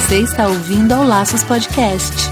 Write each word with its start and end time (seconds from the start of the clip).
Você 0.00 0.22
está 0.22 0.48
ouvindo 0.48 0.92
ao 0.92 1.04
Laços 1.04 1.44
Podcast. 1.44 2.28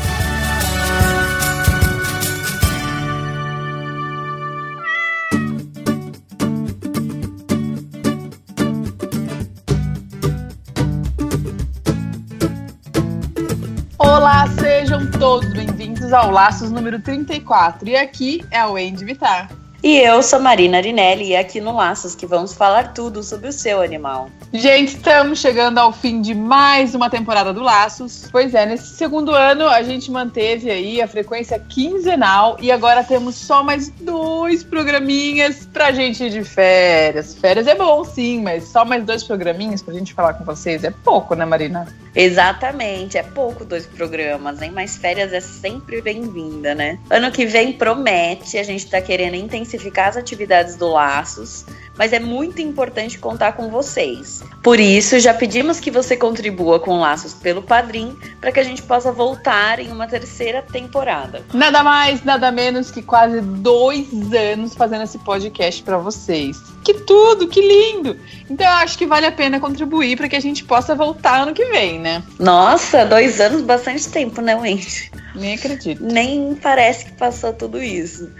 Olá, 13.97 14.49
sejam 14.59 15.09
todos 15.13 15.53
bem-vindos 15.53 16.13
ao 16.13 16.33
Laços 16.33 16.73
número 16.73 17.01
34. 17.01 17.89
E 17.89 17.97
aqui 17.97 18.45
é 18.51 18.59
a 18.59 18.67
Wendy 18.67 19.05
Vitar. 19.05 19.58
E 19.81 19.97
eu 19.99 20.21
sou 20.25 20.41
Marina 20.41 20.79
Arinelli 20.79 21.29
e 21.29 21.37
aqui 21.37 21.61
no 21.61 21.77
Laços 21.77 22.17
que 22.17 22.27
vamos 22.27 22.53
falar 22.53 22.93
tudo 22.93 23.23
sobre 23.23 23.49
o 23.49 23.53
seu 23.53 23.81
animal. 23.81 24.29
Gente, 24.53 24.97
estamos 24.97 25.39
chegando 25.39 25.79
ao 25.79 25.93
fim 25.93 26.21
de 26.21 26.35
mais 26.35 26.97
uma 26.97 27.09
temporada 27.09 27.53
do 27.53 27.63
Laços. 27.63 28.29
Pois 28.33 28.55
é, 28.55 28.67
nesse 28.67 28.97
segundo 28.97 29.31
ano 29.31 29.69
a 29.69 29.81
gente 29.85 30.11
manteve 30.11 30.69
aí 30.69 31.01
a 31.01 31.07
frequência 31.07 31.61
quinzenal 31.61 32.57
e 32.61 32.73
agora 32.73 33.05
temos 33.05 33.37
só 33.37 33.63
mais 33.63 33.89
dois 33.89 34.65
programinhas 34.65 35.69
pra 35.73 35.93
gente 35.93 36.25
ir 36.25 36.31
de 36.31 36.43
férias. 36.43 37.35
Férias 37.35 37.69
é 37.69 37.75
bom 37.77 38.03
sim, 38.03 38.43
mas 38.43 38.65
só 38.65 38.85
mais 38.85 39.05
dois 39.05 39.23
programinhas 39.23 39.81
pra 39.81 39.95
gente 39.95 40.13
falar 40.13 40.35
com 40.35 40.45
vocês 40.45 40.83
é 40.83 40.91
pouco, 40.91 41.37
né, 41.37 41.45
Marina? 41.45 41.87
Exatamente, 42.17 43.17
é 43.17 43.23
pouco 43.23 43.65
dois 43.65 43.87
programas, 43.87 44.61
hein? 44.61 44.73
Mas 44.75 44.97
férias 44.97 45.33
é 45.33 45.41
sempre 45.41 46.03
bem-vinda, 46.03 46.75
né? 46.75 46.99
Ano 47.09 47.31
que 47.31 47.47
vem 47.47 47.75
promete, 47.75 48.59
a 48.59 48.65
gente 48.65 48.85
tá 48.89 49.01
querendo 49.01 49.37
intensificar 49.37 49.68
as 49.77 50.17
atividades 50.17 50.77
do 50.77 50.89
Laços 50.89 51.65
mas 51.99 52.13
é 52.13 52.21
muito 52.21 52.63
importante 52.63 53.19
contar 53.19 53.53
com 53.53 53.69
vocês. 53.69 54.43
Por 54.63 54.79
isso, 54.79 55.19
já 55.19 55.35
pedimos 55.35 55.81
que 55.81 55.91
você 55.91 56.17
contribua 56.17 56.79
com 56.79 57.01
Laços 57.01 57.35
pelo 57.35 57.61
Padrim 57.61 58.17
para 58.41 58.53
que 58.53 58.61
a 58.61 58.63
gente 58.63 58.83
possa 58.83 59.11
voltar 59.11 59.81
em 59.81 59.91
uma 59.91 60.07
terceira 60.07 60.63
temporada. 60.63 61.43
Nada 61.53 61.83
mais, 61.83 62.23
nada 62.23 62.53
menos 62.53 62.91
que 62.91 63.03
quase 63.03 63.41
dois 63.41 64.09
anos 64.33 64.75
fazendo 64.75 65.03
esse 65.03 65.19
podcast 65.19 65.83
para 65.83 65.99
vocês. 65.99 66.63
Que 66.85 66.95
tudo, 66.95 67.49
que 67.49 67.61
lindo! 67.61 68.17
Então 68.49 68.65
eu 68.65 68.75
acho 68.75 68.97
que 68.97 69.05
vale 69.05 69.27
a 69.27 69.33
pena 69.33 69.59
contribuir 69.59 70.17
para 70.17 70.29
que 70.29 70.37
a 70.37 70.41
gente 70.41 70.65
possa 70.65 70.95
voltar 70.95 71.43
ano 71.43 71.53
que 71.53 71.65
vem, 71.65 71.99
né? 71.99 72.23
Nossa, 72.39 73.05
dois 73.05 73.41
anos, 73.41 73.63
bastante 73.63 74.09
tempo, 74.09 74.41
né, 74.41 74.55
Wendy? 74.55 75.11
Nem 75.39 75.55
acredito. 75.55 76.03
Nem 76.03 76.55
parece 76.55 77.07
que 77.07 77.13
passou 77.13 77.53
tudo 77.53 77.83
isso. 77.83 78.31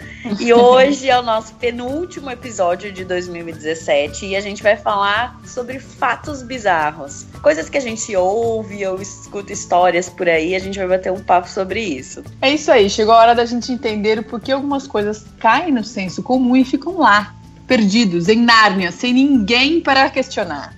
E 0.41 0.53
hoje 0.53 1.09
é 1.09 1.19
o 1.19 1.23
nosso 1.23 1.55
penúltimo 1.55 2.31
episódio 2.31 2.93
de 2.93 3.05
2017 3.05 4.27
e 4.27 4.37
a 4.37 4.41
gente 4.41 4.63
vai 4.63 4.77
falar 4.77 5.41
sobre 5.45 5.79
fatos 5.79 6.43
bizarros. 6.43 7.27
Coisas 7.43 7.69
que 7.69 7.79
a 7.79 7.81
gente 7.81 8.15
ouve 8.17 8.87
ou 8.87 9.01
escuta 9.01 9.53
histórias 9.53 10.09
por 10.09 10.29
aí, 10.29 10.55
a 10.55 10.59
gente 10.59 10.79
vai 10.79 10.89
bater 10.89 11.13
um 11.13 11.23
papo 11.23 11.49
sobre 11.49 11.81
isso. 11.81 12.23
É 12.43 12.51
isso 12.51 12.71
aí, 12.71 12.91
chegou 12.91 13.15
a 13.15 13.19
hora 13.19 13.35
da 13.35 13.45
gente 13.45 13.73
entender 13.73 14.19
o 14.19 14.25
porquê 14.25 14.53
algumas 14.53 14.87
coisas 14.87 15.25
caem 15.39 15.73
no 15.73 15.85
senso 15.85 16.23
comum 16.23 16.57
e 16.57 16.65
ficam 16.65 16.99
lá, 16.99 17.35
perdidos, 17.67 18.29
em 18.29 18.43
Nárnia, 18.43 18.91
sem 18.91 19.13
ninguém 19.13 19.81
para 19.81 20.11
questionar. 20.11 20.75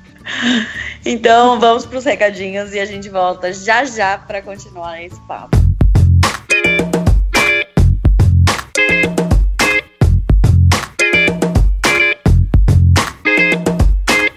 Então 1.05 1.59
vamos 1.59 1.87
para 1.87 1.99
os 1.99 2.05
recadinhos 2.05 2.75
e 2.75 2.79
a 2.79 2.85
gente 2.85 3.09
volta 3.09 3.53
já 3.53 3.85
já 3.85 4.19
para 4.19 4.43
continuar 4.43 5.03
esse 5.03 5.19
papo. 5.23 5.60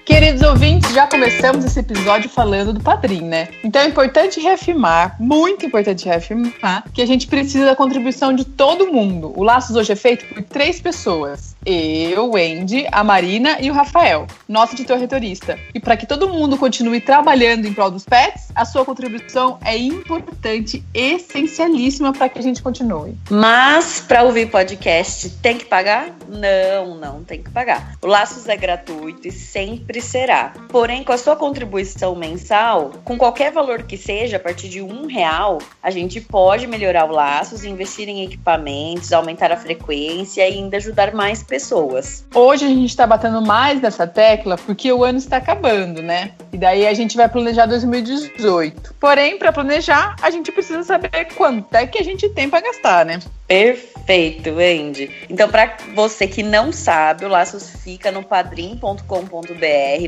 Queridos 0.06 0.43
ouvintes, 0.54 0.94
já 0.94 1.08
começamos 1.08 1.66
esse 1.66 1.80
episódio 1.80 2.30
falando 2.30 2.74
do 2.74 2.80
padrinho, 2.80 3.26
né? 3.26 3.48
Então 3.64 3.82
é 3.82 3.88
importante 3.88 4.40
reafirmar, 4.40 5.16
muito 5.20 5.66
importante 5.66 6.06
reafirmar, 6.06 6.84
que 6.94 7.02
a 7.02 7.08
gente 7.08 7.26
precisa 7.26 7.66
da 7.66 7.76
contribuição 7.76 8.32
de 8.32 8.46
todo 8.46 8.94
mundo. 8.94 9.34
O 9.36 9.42
Laços 9.42 9.76
hoje 9.76 9.94
é 9.94 9.96
feito 9.96 10.28
por 10.28 10.44
três 10.44 10.80
pessoas. 10.80 11.56
Eu, 11.66 12.30
o 12.30 12.36
Andy, 12.36 12.86
a 12.92 13.04
Marina 13.04 13.58
e 13.60 13.72
o 13.72 13.74
Rafael, 13.74 14.28
nosso 14.48 14.76
editor 14.76 15.00
retorista. 15.00 15.58
E 15.74 15.80
para 15.80 15.98
que 15.98 16.06
todo 16.06 16.30
mundo 16.30 16.56
continue 16.56 17.02
trabalhando 17.02 17.66
em 17.66 17.74
prol 17.74 17.90
dos 17.90 18.06
pets, 18.06 18.50
a 18.54 18.64
sua 18.64 18.86
contribuição 18.86 19.58
é 19.66 19.76
importante, 19.76 20.84
essencialíssima 20.94 22.14
para 22.14 22.30
que 22.30 22.38
a 22.38 22.44
gente 22.44 22.62
continue. 22.62 23.18
Mas 23.28 24.02
para 24.08 24.22
ouvir 24.22 24.52
podcast 24.52 25.32
tem 25.42 25.58
que 25.58 25.66
pagar? 25.66 26.10
Não, 26.28 26.96
não 26.96 27.24
tem 27.24 27.42
que 27.42 27.50
pagar. 27.50 27.96
O 28.04 28.08
Laços 28.08 28.48
é 28.48 28.56
gratuito 28.56 29.28
e 29.28 29.32
sempre 29.32 30.00
será. 30.00 30.43
Porém, 30.70 31.04
com 31.04 31.12
a 31.12 31.18
sua 31.18 31.36
contribuição 31.36 32.16
mensal, 32.16 32.92
com 33.04 33.18
qualquer 33.18 33.52
valor 33.52 33.84
que 33.84 33.98
seja, 33.98 34.38
a 34.38 34.40
partir 34.40 34.70
de 34.70 34.82
um 34.82 35.06
real, 35.06 35.60
a 35.82 35.90
gente 35.90 36.20
pode 36.20 36.68
melhorar 36.68 37.06
o 37.06 37.12
Laços, 37.12 37.64
investir 37.64 38.10
em 38.10 38.24
equipamentos, 38.24 39.14
aumentar 39.14 39.52
a 39.52 39.58
frequência 39.58 40.42
e 40.42 40.54
ainda 40.54 40.78
ajudar 40.78 41.14
mais 41.14 41.44
pessoas. 41.44 42.26
Hoje 42.34 42.66
a 42.66 42.70
gente 42.70 42.90
está 42.90 43.06
batendo 43.06 43.42
mais 43.42 43.82
nessa 43.82 44.08
tecla 44.08 44.58
porque 44.58 44.92
o 44.92 45.04
ano 45.04 45.18
está 45.18 45.38
acabando, 45.38 46.02
né? 46.02 46.32
E 46.52 46.58
daí 46.58 46.88
a 46.88 46.94
gente 46.94 47.16
vai 47.16 47.30
planejar 47.30 47.66
2018. 47.66 48.96
Porém, 49.00 49.38
para 49.38 49.52
planejar, 49.52 50.16
a 50.22 50.30
gente 50.30 50.52
precisa 50.52 50.84
saber 50.84 51.28
quanto 51.36 51.74
é 51.76 51.86
que 51.86 52.00
a 52.00 52.04
gente 52.04 52.30
tem 52.30 52.50
para 52.50 52.62
gastar, 52.62 53.06
né? 53.06 53.20
Perfeito, 53.48 54.50
Andy. 54.50 55.12
Então, 55.30 55.50
para 55.50 55.78
você 55.94 56.28
que 56.28 56.42
não 56.42 56.72
sabe, 56.72 57.26
o 57.26 57.28
Laços 57.28 57.70
fica 57.84 58.12
no 58.12 58.24
padrim.com.br 58.24 59.04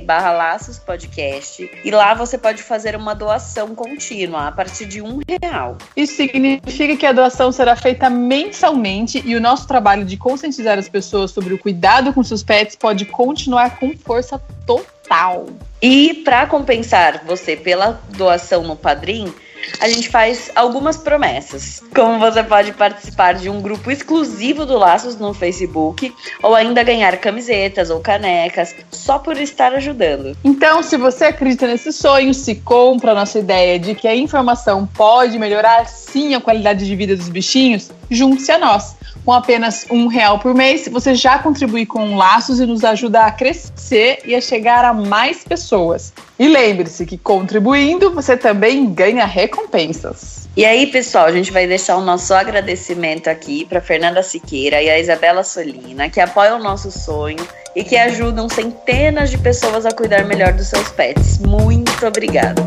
barra 0.04 0.25
Laços 0.32 0.78
Podcast 0.78 1.70
e 1.84 1.92
lá 1.92 2.14
você 2.14 2.38
pode 2.38 2.64
fazer 2.64 2.96
uma 2.96 3.14
doação 3.14 3.76
contínua 3.76 4.48
a 4.48 4.52
partir 4.52 4.86
de 4.86 5.02
um 5.02 5.20
real. 5.28 5.78
Isso 5.96 6.16
significa 6.16 6.96
que 6.96 7.06
a 7.06 7.12
doação 7.12 7.52
será 7.52 7.76
feita 7.76 8.10
mensalmente 8.10 9.22
e 9.26 9.36
o 9.36 9.42
nosso 9.42 9.68
trabalho 9.68 10.06
de 10.06 10.18
conscientizar 10.18 10.78
as 10.78 10.90
pessoas 10.90 11.32
sobre 11.32 11.54
o 11.54 11.60
cuidado 11.60 12.14
com 12.14 12.24
seus 12.24 12.44
pets 12.44 12.76
pode 12.76 13.06
continuar 13.06 13.80
com 13.80 13.96
força 13.98 14.42
total. 14.66 15.48
E 15.82 16.16
para 16.24 16.48
compensar 16.48 17.24
você 17.26 17.56
pela 17.56 18.02
doação 18.10 18.64
no 18.64 18.76
Padrim, 18.76 19.34
a 19.80 19.88
gente 19.88 20.10
faz 20.10 20.52
algumas 20.56 20.98
promessas. 20.98 21.82
Como 21.94 22.20
você 22.20 22.44
pode 22.44 22.72
participar 22.74 23.34
de 23.34 23.50
um 23.50 23.62
grupo 23.62 23.92
exclusivo 23.92 24.66
do 24.66 24.78
Laços 24.78 25.18
no 25.18 25.34
Facebook, 25.34 26.14
ou 26.42 26.56
ainda 26.56 26.84
ganhar 26.84 27.18
camisetas 27.18 27.90
ou 27.90 28.00
canecas 28.00 28.76
só 28.92 29.20
por 29.20 29.38
estar 29.38 29.74
ajudando. 29.74 30.36
Então, 30.44 30.82
se 30.84 30.98
você 30.98 31.26
acredita 31.26 31.68
nesse 31.68 31.92
sonho, 31.92 32.34
se 32.34 32.56
compra 32.56 33.12
a 33.12 33.16
nossa 33.16 33.40
ideia 33.40 33.80
de 33.80 33.96
que 33.96 34.08
a 34.08 34.16
informação 34.16 34.86
pode 34.88 35.38
melhorar 35.38 35.88
sim 35.88 36.34
a 36.34 36.42
qualidade 36.42 36.86
de 36.86 36.96
vida 36.96 37.16
dos 37.16 37.30
bichinhos, 37.30 37.92
junte-se 38.10 38.52
a 38.52 38.58
nós. 38.58 38.96
Com 39.24 39.34
apenas 39.34 39.86
um 39.90 40.08
real 40.08 40.40
por 40.40 40.54
mês, 40.54 40.88
você 40.88 41.16
já 41.16 41.40
contribui 41.40 41.86
com 41.86 42.16
laços 42.16 42.60
e 42.60 42.66
nos 42.66 42.84
ajuda 42.84 43.22
a 43.22 43.32
crescer 43.32 44.20
e 44.26 44.36
a 44.36 44.42
chegar 44.42 44.86
a 44.86 44.94
mais 44.94 45.44
pessoas. 45.44 46.14
E 46.38 46.48
lembre-se 46.48 47.06
que 47.06 47.18
contribuindo, 47.18 48.12
você 48.12 48.38
também 48.38 48.86
ganha 48.94 49.26
recompensas. 49.26 50.48
E 50.56 50.64
aí, 50.64 50.88
pessoal, 50.88 51.26
a 51.26 51.32
gente 51.32 51.52
vai 51.52 51.68
deixar 51.68 51.98
o 51.98 52.02
nosso 52.02 52.34
agradecimento 52.34 53.28
aqui 53.28 53.66
para 53.66 53.82
Fernanda 53.82 54.24
Siqueira 54.24 54.82
e 54.82 54.90
a 54.90 55.00
Isabela 55.00 55.44
Solina, 55.44 56.10
que 56.10 56.22
apoiam 56.22 56.60
o 56.60 56.64
nosso 56.64 56.92
sonho 56.92 57.46
e 57.76 57.84
que 57.84 57.98
ajudam 57.98 58.48
centenas 58.48 59.30
de 59.30 59.38
pessoas 59.38 59.86
a 59.86 59.92
cuidar 59.92 60.24
melhor 60.24 60.54
dos 60.54 60.68
seus 60.68 60.90
pets. 60.90 61.40
Muito 61.40 62.06
obrigada. 62.06 62.66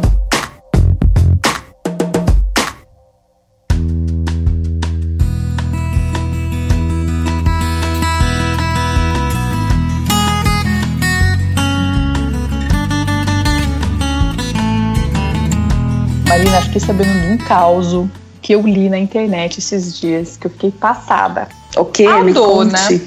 Marina, 16.28 16.60
fiquei 16.60 16.80
sabendo 16.80 17.20
de 17.20 17.26
um 17.26 17.38
caos 17.38 18.06
que 18.42 18.54
eu 18.54 18.60
li 18.60 18.90
na 18.90 18.98
internet 18.98 19.58
esses 19.58 19.98
dias, 19.98 20.36
que 20.36 20.46
eu 20.46 20.50
fiquei 20.50 20.70
passada. 20.70 21.48
O 21.74 21.86
que? 21.86 22.06
A 22.06 22.22
Me 22.22 22.34
dona. 22.34 22.78
conte. 22.78 23.02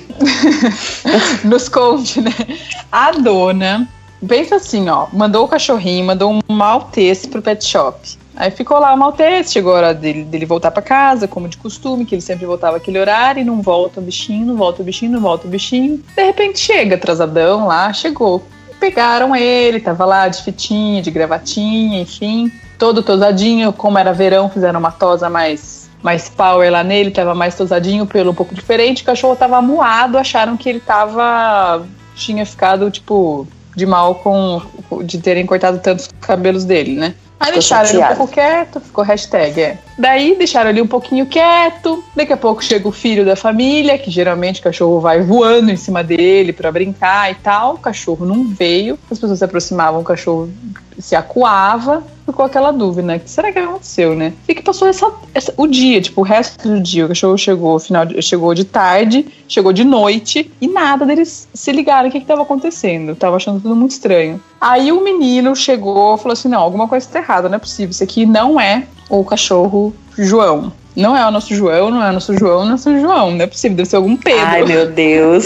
Nos 1.45 1.69
conte, 1.69 2.19
né? 2.19 2.33
A 2.91 3.11
dona, 3.11 3.87
pensa 4.27 4.55
assim, 4.55 4.89
ó, 4.89 5.05
mandou 5.13 5.45
o 5.45 5.47
cachorrinho, 5.47 6.05
mandou 6.05 6.31
um 6.33 6.53
maltese 6.53 7.27
pro 7.27 7.41
pet 7.43 7.63
shop. 7.63 8.17
Aí 8.35 8.49
ficou 8.49 8.79
lá 8.79 8.93
o 8.93 8.97
maltese, 8.97 9.53
chegou 9.53 9.73
a 9.73 9.77
hora 9.77 9.93
dele, 9.93 10.23
dele 10.23 10.45
voltar 10.45 10.71
para 10.71 10.81
casa, 10.81 11.27
como 11.27 11.47
de 11.47 11.57
costume, 11.57 12.05
que 12.05 12.15
ele 12.15 12.21
sempre 12.21 12.45
voltava 12.45 12.77
aquele 12.77 12.97
horário, 12.97 13.41
e 13.41 13.43
não 13.43 13.61
volta 13.61 13.99
o 13.99 14.03
bichinho, 14.03 14.47
não 14.47 14.55
volta 14.55 14.81
o 14.81 14.85
bichinho, 14.85 15.11
não 15.11 15.21
volta 15.21 15.47
o 15.47 15.49
bichinho. 15.49 16.01
De 16.15 16.23
repente 16.23 16.59
chega, 16.59 16.95
atrasadão 16.95 17.67
lá, 17.67 17.93
chegou. 17.93 18.43
Pegaram 18.79 19.35
ele, 19.35 19.79
tava 19.79 20.05
lá 20.05 20.27
de 20.27 20.41
fitinha, 20.41 21.03
de 21.03 21.11
gravatinha, 21.11 22.01
enfim, 22.01 22.51
todo 22.81 23.03
tosadinho, 23.03 23.71
como 23.71 23.99
era 23.99 24.11
verão, 24.11 24.49
fizeram 24.49 24.79
uma 24.79 24.91
tosa 24.91 25.29
mais 25.29 25.87
mais 26.01 26.27
power 26.29 26.71
lá 26.71 26.83
nele, 26.83 27.11
tava 27.11 27.35
mais 27.35 27.53
tosadinho, 27.53 28.07
pelo 28.07 28.31
um 28.31 28.33
pouco 28.33 28.55
diferente, 28.55 29.03
o 29.03 29.05
cachorro 29.05 29.35
tava 29.35 29.61
moado, 29.61 30.17
acharam 30.17 30.57
que 30.57 30.67
ele 30.67 30.79
tava 30.79 31.85
tinha 32.15 32.43
ficado 32.43 32.89
tipo 32.89 33.47
de 33.75 33.85
mal 33.85 34.15
com 34.15 34.59
de 35.03 35.19
terem 35.19 35.45
cortado 35.45 35.77
tantos 35.77 36.09
cabelos 36.19 36.65
dele, 36.65 36.95
né? 36.95 37.13
Aí 37.39 37.51
deixaram 37.51 37.87
ele 37.87 37.99
um 37.99 38.15
pouco 38.15 38.33
quieto, 38.33 38.79
ficou 38.79 39.03
hashtag, 39.03 39.61
é. 39.61 39.77
Daí 40.01 40.35
deixaram 40.35 40.71
ele 40.71 40.81
um 40.81 40.87
pouquinho 40.87 41.27
quieto. 41.27 42.03
Daqui 42.15 42.33
a 42.33 42.37
pouco 42.37 42.63
chega 42.63 42.87
o 42.87 42.91
filho 42.91 43.23
da 43.23 43.35
família, 43.35 43.99
que 43.99 44.09
geralmente 44.09 44.59
o 44.59 44.63
cachorro 44.63 44.99
vai 44.99 45.21
voando 45.21 45.69
em 45.69 45.75
cima 45.75 46.03
dele 46.03 46.51
para 46.51 46.71
brincar 46.71 47.31
e 47.31 47.35
tal. 47.35 47.75
O 47.75 47.77
cachorro 47.77 48.25
não 48.25 48.47
veio, 48.47 48.97
as 49.11 49.19
pessoas 49.19 49.37
se 49.37 49.45
aproximavam, 49.45 50.01
o 50.01 50.03
cachorro 50.03 50.49
se 50.97 51.15
acuava, 51.15 52.03
ficou 52.25 52.43
aquela 52.43 52.71
dúvida, 52.71 53.03
né? 53.03 53.17
O 53.17 53.19
que 53.19 53.29
será 53.29 53.51
que 53.51 53.59
aconteceu, 53.59 54.15
né? 54.15 54.33
E 54.47 54.55
que 54.55 54.63
passou 54.63 54.87
essa, 54.87 55.11
essa, 55.35 55.53
o 55.55 55.67
dia, 55.67 56.01
tipo, 56.01 56.21
o 56.21 56.23
resto 56.23 56.67
do 56.67 56.79
dia. 56.79 57.05
O 57.05 57.09
cachorro 57.09 57.37
chegou, 57.37 57.77
final 57.77 58.03
de, 58.03 58.19
chegou 58.23 58.55
de 58.55 58.65
tarde, 58.65 59.27
chegou 59.47 59.71
de 59.71 59.83
noite 59.83 60.51
e 60.59 60.67
nada 60.67 61.05
deles 61.05 61.47
se 61.53 61.71
ligaram 61.71 62.09
o 62.09 62.11
que 62.11 62.17
estava 62.17 62.41
acontecendo. 62.41 63.15
Tava 63.15 63.35
achando 63.35 63.61
tudo 63.61 63.75
muito 63.75 63.91
estranho. 63.91 64.41
Aí 64.59 64.91
o 64.91 65.03
menino 65.03 65.55
chegou 65.55 66.17
falou 66.17 66.33
assim: 66.33 66.47
não, 66.47 66.59
alguma 66.59 66.87
coisa 66.87 67.05
está 67.05 67.19
errada, 67.19 67.47
não 67.47 67.57
é 67.57 67.59
possível. 67.59 67.91
Isso 67.91 68.03
aqui 68.03 68.25
não 68.25 68.59
é 68.59 68.87
o 69.19 69.25
cachorro 69.25 69.93
João. 70.17 70.71
Não 70.95 71.15
é 71.15 71.25
o 71.25 71.31
nosso 71.31 71.55
João, 71.55 71.89
não 71.89 72.03
é 72.03 72.09
o 72.09 72.13
nosso 72.13 72.37
João, 72.37 72.59
não 72.59 72.63
é 72.63 72.65
o 72.65 72.71
nosso 72.71 72.99
João. 72.99 73.31
Não 73.31 73.41
é 73.41 73.47
possível, 73.47 73.77
deve 73.77 73.89
ser 73.89 73.95
algum 73.95 74.17
Pedro. 74.17 74.45
Ai, 74.45 74.65
meu 74.65 74.91
Deus. 74.91 75.45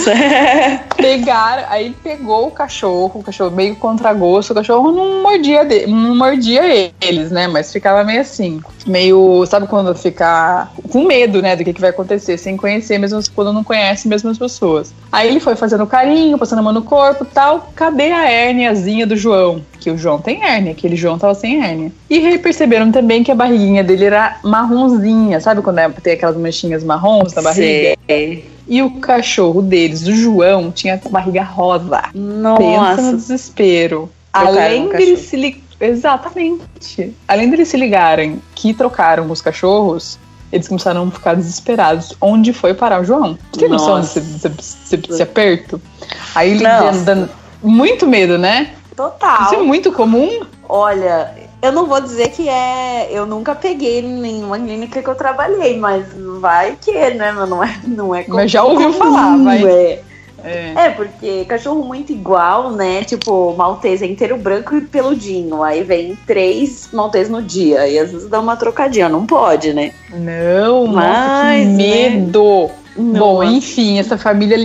Pegaram, 0.96 1.64
aí 1.68 1.86
ele 1.86 1.96
pegou 2.02 2.48
o 2.48 2.50
cachorro, 2.50 3.20
o 3.20 3.22
cachorro 3.22 3.52
meio 3.52 3.76
contra 3.76 4.12
gosto, 4.12 4.50
o 4.50 4.54
cachorro 4.54 4.90
não 4.90 5.22
mordia, 5.22 5.64
de, 5.64 5.86
não 5.86 6.16
mordia 6.16 6.92
eles, 7.00 7.30
né? 7.30 7.46
Mas 7.46 7.72
ficava 7.72 8.02
meio 8.02 8.20
assim, 8.20 8.60
meio, 8.86 9.44
sabe 9.46 9.66
quando 9.66 9.94
fica 9.94 10.68
com 10.90 11.04
medo, 11.04 11.42
né, 11.42 11.56
do 11.56 11.64
que, 11.64 11.72
que 11.72 11.80
vai 11.80 11.90
acontecer, 11.90 12.38
sem 12.38 12.56
conhecer, 12.56 12.98
mesmo 12.98 13.20
quando 13.34 13.52
não 13.52 13.64
conhece 13.64 14.08
mesmo 14.08 14.30
as 14.30 14.38
pessoas. 14.38 14.94
Aí 15.10 15.28
ele 15.28 15.40
foi 15.40 15.56
fazendo 15.56 15.86
carinho, 15.86 16.38
passando 16.38 16.60
a 16.60 16.62
mão 16.62 16.72
no 16.72 16.82
corpo 16.82 17.24
tal. 17.24 17.70
Cadê 17.74 18.12
a 18.12 18.30
hérniazinha 18.30 19.06
do 19.06 19.16
João? 19.16 19.62
Que 19.80 19.90
o 19.90 19.98
João 19.98 20.18
tem 20.18 20.42
hérnia, 20.42 20.72
aquele 20.72 20.96
João 20.96 21.18
tava 21.18 21.34
sem 21.34 21.62
hérnia. 21.62 21.92
E 22.08 22.38
perceberam 22.38 22.90
também 22.90 23.22
que 23.22 23.30
a 23.30 23.34
barriguinha 23.34 23.82
dele 23.82 24.04
era 24.04 24.38
marronzinha, 24.42 25.40
sabe 25.40 25.62
quando 25.62 25.78
é, 25.78 25.88
tem 25.88 26.14
aquelas 26.14 26.36
manchinhas 26.36 26.84
marrons 26.84 27.34
na 27.34 27.42
barriga? 27.42 27.96
Sei. 28.06 28.56
E 28.68 28.82
o 28.82 28.90
cachorro 28.98 29.62
deles, 29.62 30.06
o 30.06 30.12
João, 30.12 30.72
tinha 30.72 31.00
barriga 31.10 31.42
rosa. 31.42 32.02
Nossa. 32.14 32.96
Pensa 32.96 33.02
no 33.02 33.16
desespero. 33.16 34.10
Além 34.32 34.88
dele 34.88 35.16
se. 35.16 35.62
Exatamente. 35.80 37.14
Além 37.28 37.50
deles 37.50 37.68
se 37.68 37.76
ligarem 37.76 38.40
que 38.54 38.72
trocaram 38.72 39.30
os 39.30 39.42
cachorros, 39.42 40.18
eles 40.50 40.68
começaram 40.68 41.06
a 41.06 41.10
ficar 41.10 41.34
desesperados. 41.34 42.14
Onde 42.20 42.52
foi 42.52 42.74
parar 42.74 43.00
o 43.00 43.04
João? 43.04 43.38
Você 43.52 43.60
tem 43.60 43.68
noção 43.68 44.00
desse, 44.00 44.20
desse, 44.20 44.96
desse, 44.96 45.22
aperto? 45.22 45.80
Aí 46.34 46.52
ele 46.52 46.64
dando 47.04 47.28
muito 47.62 48.06
medo, 48.06 48.38
né? 48.38 48.74
Total. 48.94 49.42
Isso 49.44 49.54
é 49.56 49.62
muito 49.62 49.92
comum. 49.92 50.40
Olha, 50.68 51.34
eu 51.60 51.72
não 51.72 51.86
vou 51.86 52.00
dizer 52.00 52.30
que 52.30 52.48
é. 52.48 53.08
Eu 53.10 53.26
nunca 53.26 53.54
peguei 53.54 54.00
em 54.00 54.20
nenhuma 54.20 54.58
clínica 54.58 55.02
que 55.02 55.08
eu 55.08 55.14
trabalhei, 55.14 55.78
mas 55.78 56.06
vai 56.40 56.76
que, 56.80 56.92
né? 56.92 57.32
Não 57.32 57.62
é, 57.62 57.80
não 57.86 58.14
é 58.14 58.24
Mas 58.28 58.50
já 58.50 58.62
ouviu 58.62 58.92
falar, 58.92 59.36
vai. 59.38 59.64
É. 59.64 60.02
É. 60.46 60.72
é. 60.76 60.90
porque 60.90 61.44
cachorro 61.44 61.84
muito 61.84 62.12
igual, 62.12 62.72
né? 62.72 63.02
Tipo, 63.04 63.54
maltese 63.56 64.04
é 64.04 64.08
inteiro 64.08 64.36
branco 64.36 64.76
e 64.76 64.80
peludinho. 64.80 65.62
Aí 65.62 65.82
vem 65.82 66.16
três 66.26 66.88
maltese 66.92 67.30
no 67.30 67.42
dia. 67.42 67.88
E 67.88 67.98
às 67.98 68.12
vezes 68.12 68.28
dá 68.28 68.40
uma 68.40 68.56
trocadinha. 68.56 69.08
Não 69.08 69.26
pode, 69.26 69.72
né? 69.72 69.92
Não, 70.10 70.86
mas. 70.86 71.06
Nossa, 71.06 71.52
que 71.52 71.64
né? 71.64 72.10
medo! 72.10 72.70
Né? 72.96 73.18
Bom, 73.18 73.42
enfim, 73.42 73.98
essa 73.98 74.16
família 74.16 74.56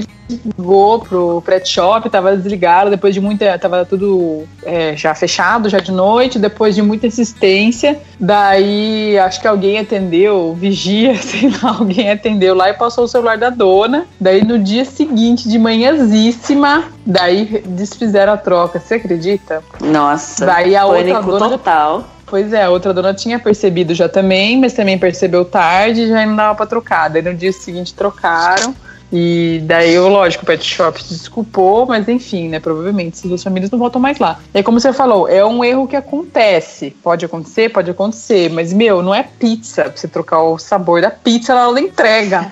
ligou 0.45 0.99
pro 0.99 1.41
pet 1.45 1.67
shop, 1.67 2.09
tava 2.09 2.35
desligado, 2.35 2.89
depois 2.89 3.13
de 3.13 3.21
muita. 3.21 3.57
Tava 3.57 3.85
tudo 3.85 4.43
é, 4.63 4.95
já 4.95 5.13
fechado, 5.15 5.69
já 5.69 5.79
de 5.79 5.91
noite, 5.91 6.39
depois 6.39 6.75
de 6.75 6.81
muita 6.81 7.07
insistência. 7.07 7.99
Daí 8.19 9.17
acho 9.19 9.41
que 9.41 9.47
alguém 9.47 9.79
atendeu, 9.79 10.53
vigia, 10.53 11.15
sei 11.21 11.49
lá, 11.61 11.75
alguém 11.77 12.11
atendeu 12.11 12.55
lá 12.55 12.69
e 12.69 12.73
passou 12.73 13.05
o 13.05 13.07
celular 13.07 13.37
da 13.37 13.49
dona. 13.49 14.05
Daí 14.19 14.43
no 14.43 14.59
dia 14.59 14.85
seguinte, 14.85 15.49
de 15.49 15.57
manhãzíssima, 15.57 16.85
daí 17.05 17.63
desfizeram 17.65 18.33
a 18.33 18.37
troca. 18.37 18.79
Você 18.79 18.95
acredita? 18.95 19.63
Nossa, 19.79 20.45
daí 20.45 20.75
a 20.75 20.85
outra 20.85 21.21
dona 21.21 21.49
total. 21.49 22.05
Pois 22.31 22.53
é, 22.53 22.63
a 22.63 22.69
outra 22.69 22.93
dona 22.93 23.13
tinha 23.13 23.37
percebido 23.37 23.93
já 23.93 24.07
também, 24.07 24.57
mas 24.57 24.71
também 24.71 24.97
percebeu 24.97 25.43
tarde 25.43 26.03
e 26.03 26.07
já 26.07 26.25
não 26.25 26.33
dava 26.33 26.55
pra 26.55 26.65
trocar. 26.65 27.09
Daí 27.09 27.21
no 27.21 27.33
dia 27.33 27.51
seguinte 27.51 27.93
trocaram. 27.93 28.73
E 29.11 29.61
daí, 29.65 29.99
lógico, 29.99 30.43
o 30.43 30.47
pet 30.47 30.63
shop 30.63 31.03
se 31.03 31.13
desculpou, 31.13 31.85
mas 31.85 32.07
enfim, 32.07 32.47
né? 32.47 32.59
Provavelmente 32.59 33.17
essas 33.17 33.29
duas 33.29 33.43
famílias 33.43 33.69
não 33.69 33.77
voltam 33.77 34.01
mais 34.01 34.17
lá. 34.19 34.39
E 34.53 34.59
aí, 34.59 34.63
como 34.63 34.79
você 34.79 34.93
falou, 34.93 35.27
é 35.27 35.43
um 35.45 35.63
erro 35.63 35.87
que 35.87 35.95
acontece. 35.95 36.91
Pode 37.03 37.25
acontecer, 37.25 37.69
pode 37.69 37.91
acontecer, 37.91 38.49
mas, 38.49 38.71
meu, 38.71 39.01
não 39.01 39.13
é 39.13 39.23
pizza 39.23 39.83
pra 39.83 39.97
você 39.97 40.07
trocar 40.07 40.41
o 40.43 40.57
sabor 40.57 41.01
da 41.01 41.11
pizza 41.11 41.53
hora 41.53 41.73
da 41.73 41.81
entrega. 41.81 42.49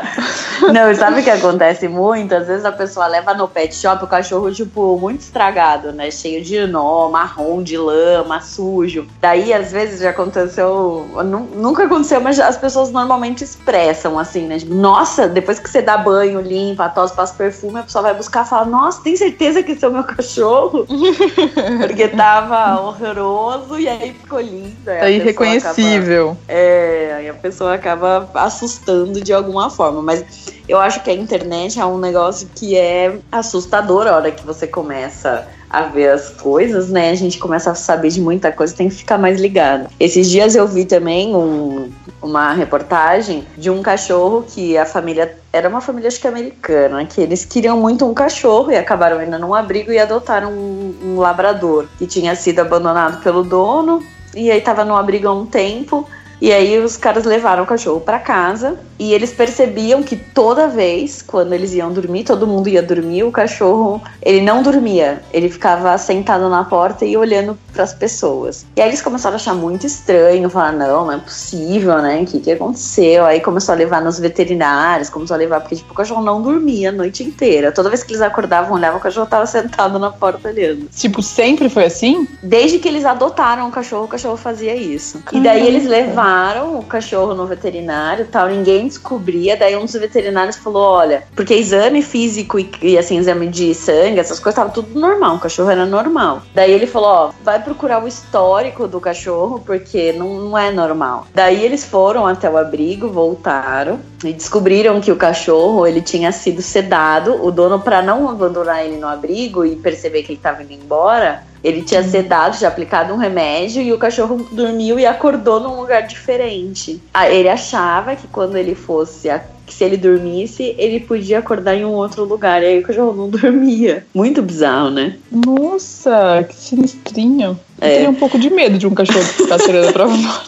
não, 0.72 0.94
sabe 0.94 1.20
o 1.20 1.24
que 1.24 1.30
acontece 1.30 1.86
muito? 1.86 2.34
Às 2.34 2.46
vezes 2.46 2.64
a 2.64 2.72
pessoa 2.72 3.06
leva 3.06 3.34
no 3.34 3.46
pet 3.46 3.74
shop 3.74 4.04
o 4.04 4.08
cachorro, 4.08 4.50
tipo, 4.52 4.98
muito 4.98 5.20
estragado, 5.20 5.92
né? 5.92 6.10
Cheio 6.10 6.42
de 6.42 6.66
nó, 6.66 7.10
marrom, 7.10 7.62
de 7.62 7.76
lama, 7.76 8.40
sujo. 8.40 9.06
Daí, 9.20 9.52
às 9.52 9.70
vezes, 9.70 10.00
já 10.00 10.10
aconteceu. 10.10 11.06
Nunca 11.54 11.84
aconteceu, 11.84 12.20
mas 12.20 12.40
as 12.40 12.56
pessoas 12.56 12.90
normalmente 12.90 13.44
expressam 13.44 14.18
assim, 14.18 14.46
né? 14.46 14.58
Tipo, 14.58 14.74
nossa, 14.74 15.28
depois 15.28 15.58
que 15.58 15.68
você 15.68 15.82
dá 15.82 15.89
banho, 15.96 16.40
limpa, 16.40 16.88
tosse, 16.88 17.14
passa 17.14 17.34
perfume, 17.34 17.80
a 17.80 17.82
pessoa 17.82 18.02
vai 18.02 18.14
buscar 18.14 18.44
e 18.44 18.48
fala: 18.48 18.64
Nossa, 18.64 19.02
tem 19.02 19.16
certeza 19.16 19.62
que 19.62 19.72
esse 19.72 19.84
é 19.84 19.88
o 19.88 19.92
meu 19.92 20.04
cachorro? 20.04 20.86
Porque 21.86 22.08
tava 22.08 22.80
horroroso 22.80 23.78
e 23.78 23.88
aí 23.88 24.12
ficou 24.12 24.40
lindo. 24.40 24.76
É 24.88 25.10
irreconhecível. 25.10 26.30
Acaba, 26.30 26.38
é, 26.48 27.14
aí 27.18 27.28
a 27.28 27.34
pessoa 27.34 27.74
acaba 27.74 28.28
assustando 28.34 29.20
de 29.20 29.32
alguma 29.32 29.70
forma. 29.70 30.02
Mas 30.02 30.24
eu 30.68 30.78
acho 30.78 31.02
que 31.02 31.10
a 31.10 31.14
internet 31.14 31.78
é 31.80 31.84
um 31.84 31.98
negócio 31.98 32.48
que 32.54 32.76
é 32.76 33.18
assustador 33.30 34.06
a 34.06 34.16
hora 34.16 34.30
que 34.30 34.44
você 34.44 34.66
começa 34.66 35.46
a 35.70 35.82
ver 35.82 36.08
as 36.08 36.30
coisas, 36.30 36.90
né? 36.90 37.10
A 37.10 37.14
gente 37.14 37.38
começa 37.38 37.70
a 37.70 37.74
saber 37.76 38.08
de 38.08 38.20
muita 38.20 38.50
coisa, 38.50 38.74
tem 38.74 38.88
que 38.88 38.96
ficar 38.96 39.16
mais 39.16 39.40
ligado. 39.40 39.88
Esses 40.00 40.28
dias 40.28 40.56
eu 40.56 40.66
vi 40.66 40.84
também 40.84 41.34
um, 41.34 41.88
uma 42.20 42.52
reportagem 42.52 43.46
de 43.56 43.70
um 43.70 43.80
cachorro 43.80 44.44
que 44.46 44.76
a 44.76 44.84
família 44.84 45.38
era 45.52 45.68
uma 45.68 45.80
família 45.80 46.08
acho 46.08 46.20
que 46.20 46.26
americana, 46.26 47.04
que 47.06 47.20
eles 47.20 47.44
queriam 47.44 47.76
muito 47.76 48.04
um 48.04 48.12
cachorro 48.12 48.70
e 48.70 48.76
acabaram 48.76 49.22
indo 49.22 49.38
num 49.38 49.54
abrigo 49.54 49.92
e 49.92 49.98
adotaram 49.98 50.52
um, 50.52 50.94
um 51.04 51.18
labrador 51.18 51.86
que 51.98 52.06
tinha 52.06 52.34
sido 52.34 52.60
abandonado 52.60 53.22
pelo 53.22 53.42
dono 53.44 54.02
e 54.34 54.50
aí 54.50 54.58
estava 54.58 54.84
no 54.84 54.96
abrigo 54.96 55.28
há 55.28 55.32
um 55.32 55.46
tempo 55.46 56.06
e 56.40 56.52
aí 56.52 56.78
os 56.78 56.96
caras 56.96 57.24
levaram 57.24 57.64
o 57.64 57.66
cachorro 57.66 58.00
para 58.00 58.18
casa 58.18 58.78
e 58.98 59.12
eles 59.12 59.32
percebiam 59.32 60.02
que 60.02 60.16
toda 60.16 60.68
vez, 60.68 61.20
quando 61.20 61.52
eles 61.52 61.74
iam 61.74 61.92
dormir, 61.92 62.24
todo 62.24 62.46
mundo 62.46 62.68
ia 62.68 62.82
dormir, 62.82 63.24
o 63.24 63.30
cachorro, 63.30 64.02
ele 64.22 64.40
não 64.40 64.62
dormia. 64.62 65.22
Ele 65.32 65.50
ficava 65.50 65.96
sentado 65.98 66.48
na 66.48 66.64
porta 66.64 67.04
e 67.04 67.16
olhando 67.16 67.58
para 67.80 67.84
as 67.84 67.94
pessoas. 67.94 68.66
E 68.76 68.82
aí 68.82 68.88
eles 68.88 69.00
começaram 69.00 69.34
a 69.34 69.36
achar 69.36 69.54
muito 69.54 69.86
estranho, 69.86 70.50
falar: 70.50 70.72
"Não, 70.72 71.06
não 71.06 71.12
é 71.12 71.18
possível, 71.18 71.96
né? 72.02 72.20
O 72.20 72.26
que 72.26 72.40
que 72.40 72.52
aconteceu?". 72.52 73.24
Aí 73.24 73.40
começou 73.40 73.74
a 73.74 73.78
levar 73.78 74.02
nos 74.02 74.18
veterinários, 74.18 75.08
começou 75.08 75.34
a 75.34 75.38
levar 75.38 75.60
porque 75.60 75.76
tipo, 75.76 75.92
o 75.92 75.96
cachorro 75.96 76.22
não 76.22 76.42
dormia 76.42 76.90
a 76.90 76.92
noite 76.92 77.24
inteira. 77.24 77.72
Toda 77.72 77.88
vez 77.88 78.02
que 78.02 78.12
eles 78.12 78.20
acordavam, 78.20 78.74
olhavam, 78.74 78.98
o 78.98 79.02
cachorro 79.02 79.26
tava 79.26 79.46
sentado 79.46 79.98
na 79.98 80.10
porta 80.10 80.48
olhando. 80.48 80.88
Tipo, 80.94 81.22
sempre 81.22 81.70
foi 81.70 81.86
assim? 81.86 82.28
Desde 82.42 82.78
que 82.78 82.88
eles 82.88 83.04
adotaram 83.04 83.68
o 83.68 83.70
cachorro, 83.70 84.04
o 84.04 84.08
cachorro 84.08 84.36
fazia 84.36 84.74
isso. 84.74 85.20
Caramba. 85.20 85.38
E 85.38 85.42
daí 85.42 85.66
eles 85.66 85.86
levaram 85.86 86.78
o 86.78 86.84
cachorro 86.84 87.34
no 87.34 87.46
veterinário 87.46 88.26
tal, 88.30 88.48
ninguém 88.48 88.88
descobria. 88.88 89.56
Daí 89.56 89.74
um 89.76 89.84
dos 89.84 89.94
veterinários 89.94 90.56
falou: 90.56 90.82
olha, 90.82 91.22
porque 91.34 91.54
exame 91.54 92.02
físico 92.02 92.58
e, 92.58 92.70
e 92.82 92.98
assim, 92.98 93.16
exame 93.16 93.46
de 93.46 93.74
sangue, 93.74 94.20
essas 94.20 94.38
coisas, 94.38 94.56
tava 94.56 94.70
tudo 94.70 94.98
normal, 94.98 95.36
o 95.36 95.40
cachorro 95.40 95.70
era 95.70 95.86
normal. 95.86 96.42
Daí 96.54 96.72
ele 96.72 96.86
falou: 96.86 97.08
ó, 97.08 97.30
vai 97.42 97.62
procurar 97.70 98.02
o 98.02 98.08
histórico 98.08 98.88
do 98.88 99.00
cachorro, 99.00 99.62
porque 99.64 100.12
não, 100.12 100.40
não 100.40 100.58
é 100.58 100.72
normal. 100.72 101.28
Daí 101.32 101.64
eles 101.64 101.84
foram 101.84 102.26
até 102.26 102.50
o 102.50 102.56
abrigo, 102.56 103.08
voltaram 103.08 104.00
e 104.24 104.32
descobriram 104.32 105.00
que 105.00 105.12
o 105.12 105.16
cachorro 105.16 105.86
ele 105.86 106.02
tinha 106.02 106.32
sido 106.32 106.60
sedado. 106.60 107.40
O 107.44 107.52
dono, 107.52 107.78
para 107.78 108.02
não 108.02 108.28
abandonar 108.28 108.84
ele 108.84 108.96
no 108.96 109.06
abrigo 109.06 109.64
e 109.64 109.76
perceber 109.76 110.24
que 110.24 110.32
ele 110.32 110.38
estava 110.38 110.64
indo 110.64 110.72
embora, 110.72 111.44
ele 111.62 111.82
tinha 111.82 112.02
sedado, 112.02 112.56
já 112.56 112.66
aplicado 112.66 113.14
um 113.14 113.16
remédio 113.16 113.80
e 113.82 113.92
o 113.92 113.98
cachorro 113.98 114.48
dormiu 114.50 114.98
e 114.98 115.06
acordou 115.06 115.60
num 115.60 115.80
lugar 115.80 116.02
diferente. 116.02 117.00
Ah, 117.14 117.30
ele 117.30 117.48
achava 117.48 118.16
que 118.16 118.26
quando 118.26 118.56
ele 118.56 118.74
fosse 118.74 119.30
que 119.70 119.74
se 119.76 119.84
ele 119.84 119.96
dormisse, 119.96 120.74
ele 120.76 120.98
podia 120.98 121.38
acordar 121.38 121.76
em 121.76 121.84
um 121.84 121.92
outro 121.92 122.24
lugar. 122.24 122.60
E 122.60 122.66
aí 122.66 122.78
o 122.80 122.82
cachorro 122.82 123.14
não 123.16 123.28
dormia. 123.30 124.04
Muito 124.12 124.42
bizarro, 124.42 124.90
né? 124.90 125.16
Nossa, 125.30 126.44
que 126.48 126.56
sinistrinho. 126.56 127.58
Eu 127.80 127.86
É. 127.88 127.90
teria 127.94 128.10
um 128.10 128.14
pouco 128.14 128.38
de 128.38 128.50
medo 128.50 128.76
de 128.76 128.86
um 128.86 128.90
cachorro 128.94 129.20
que 129.24 129.42
ficasse 129.44 129.70
olhando 129.70 129.92
pra 129.92 130.06
fora. 130.08 130.42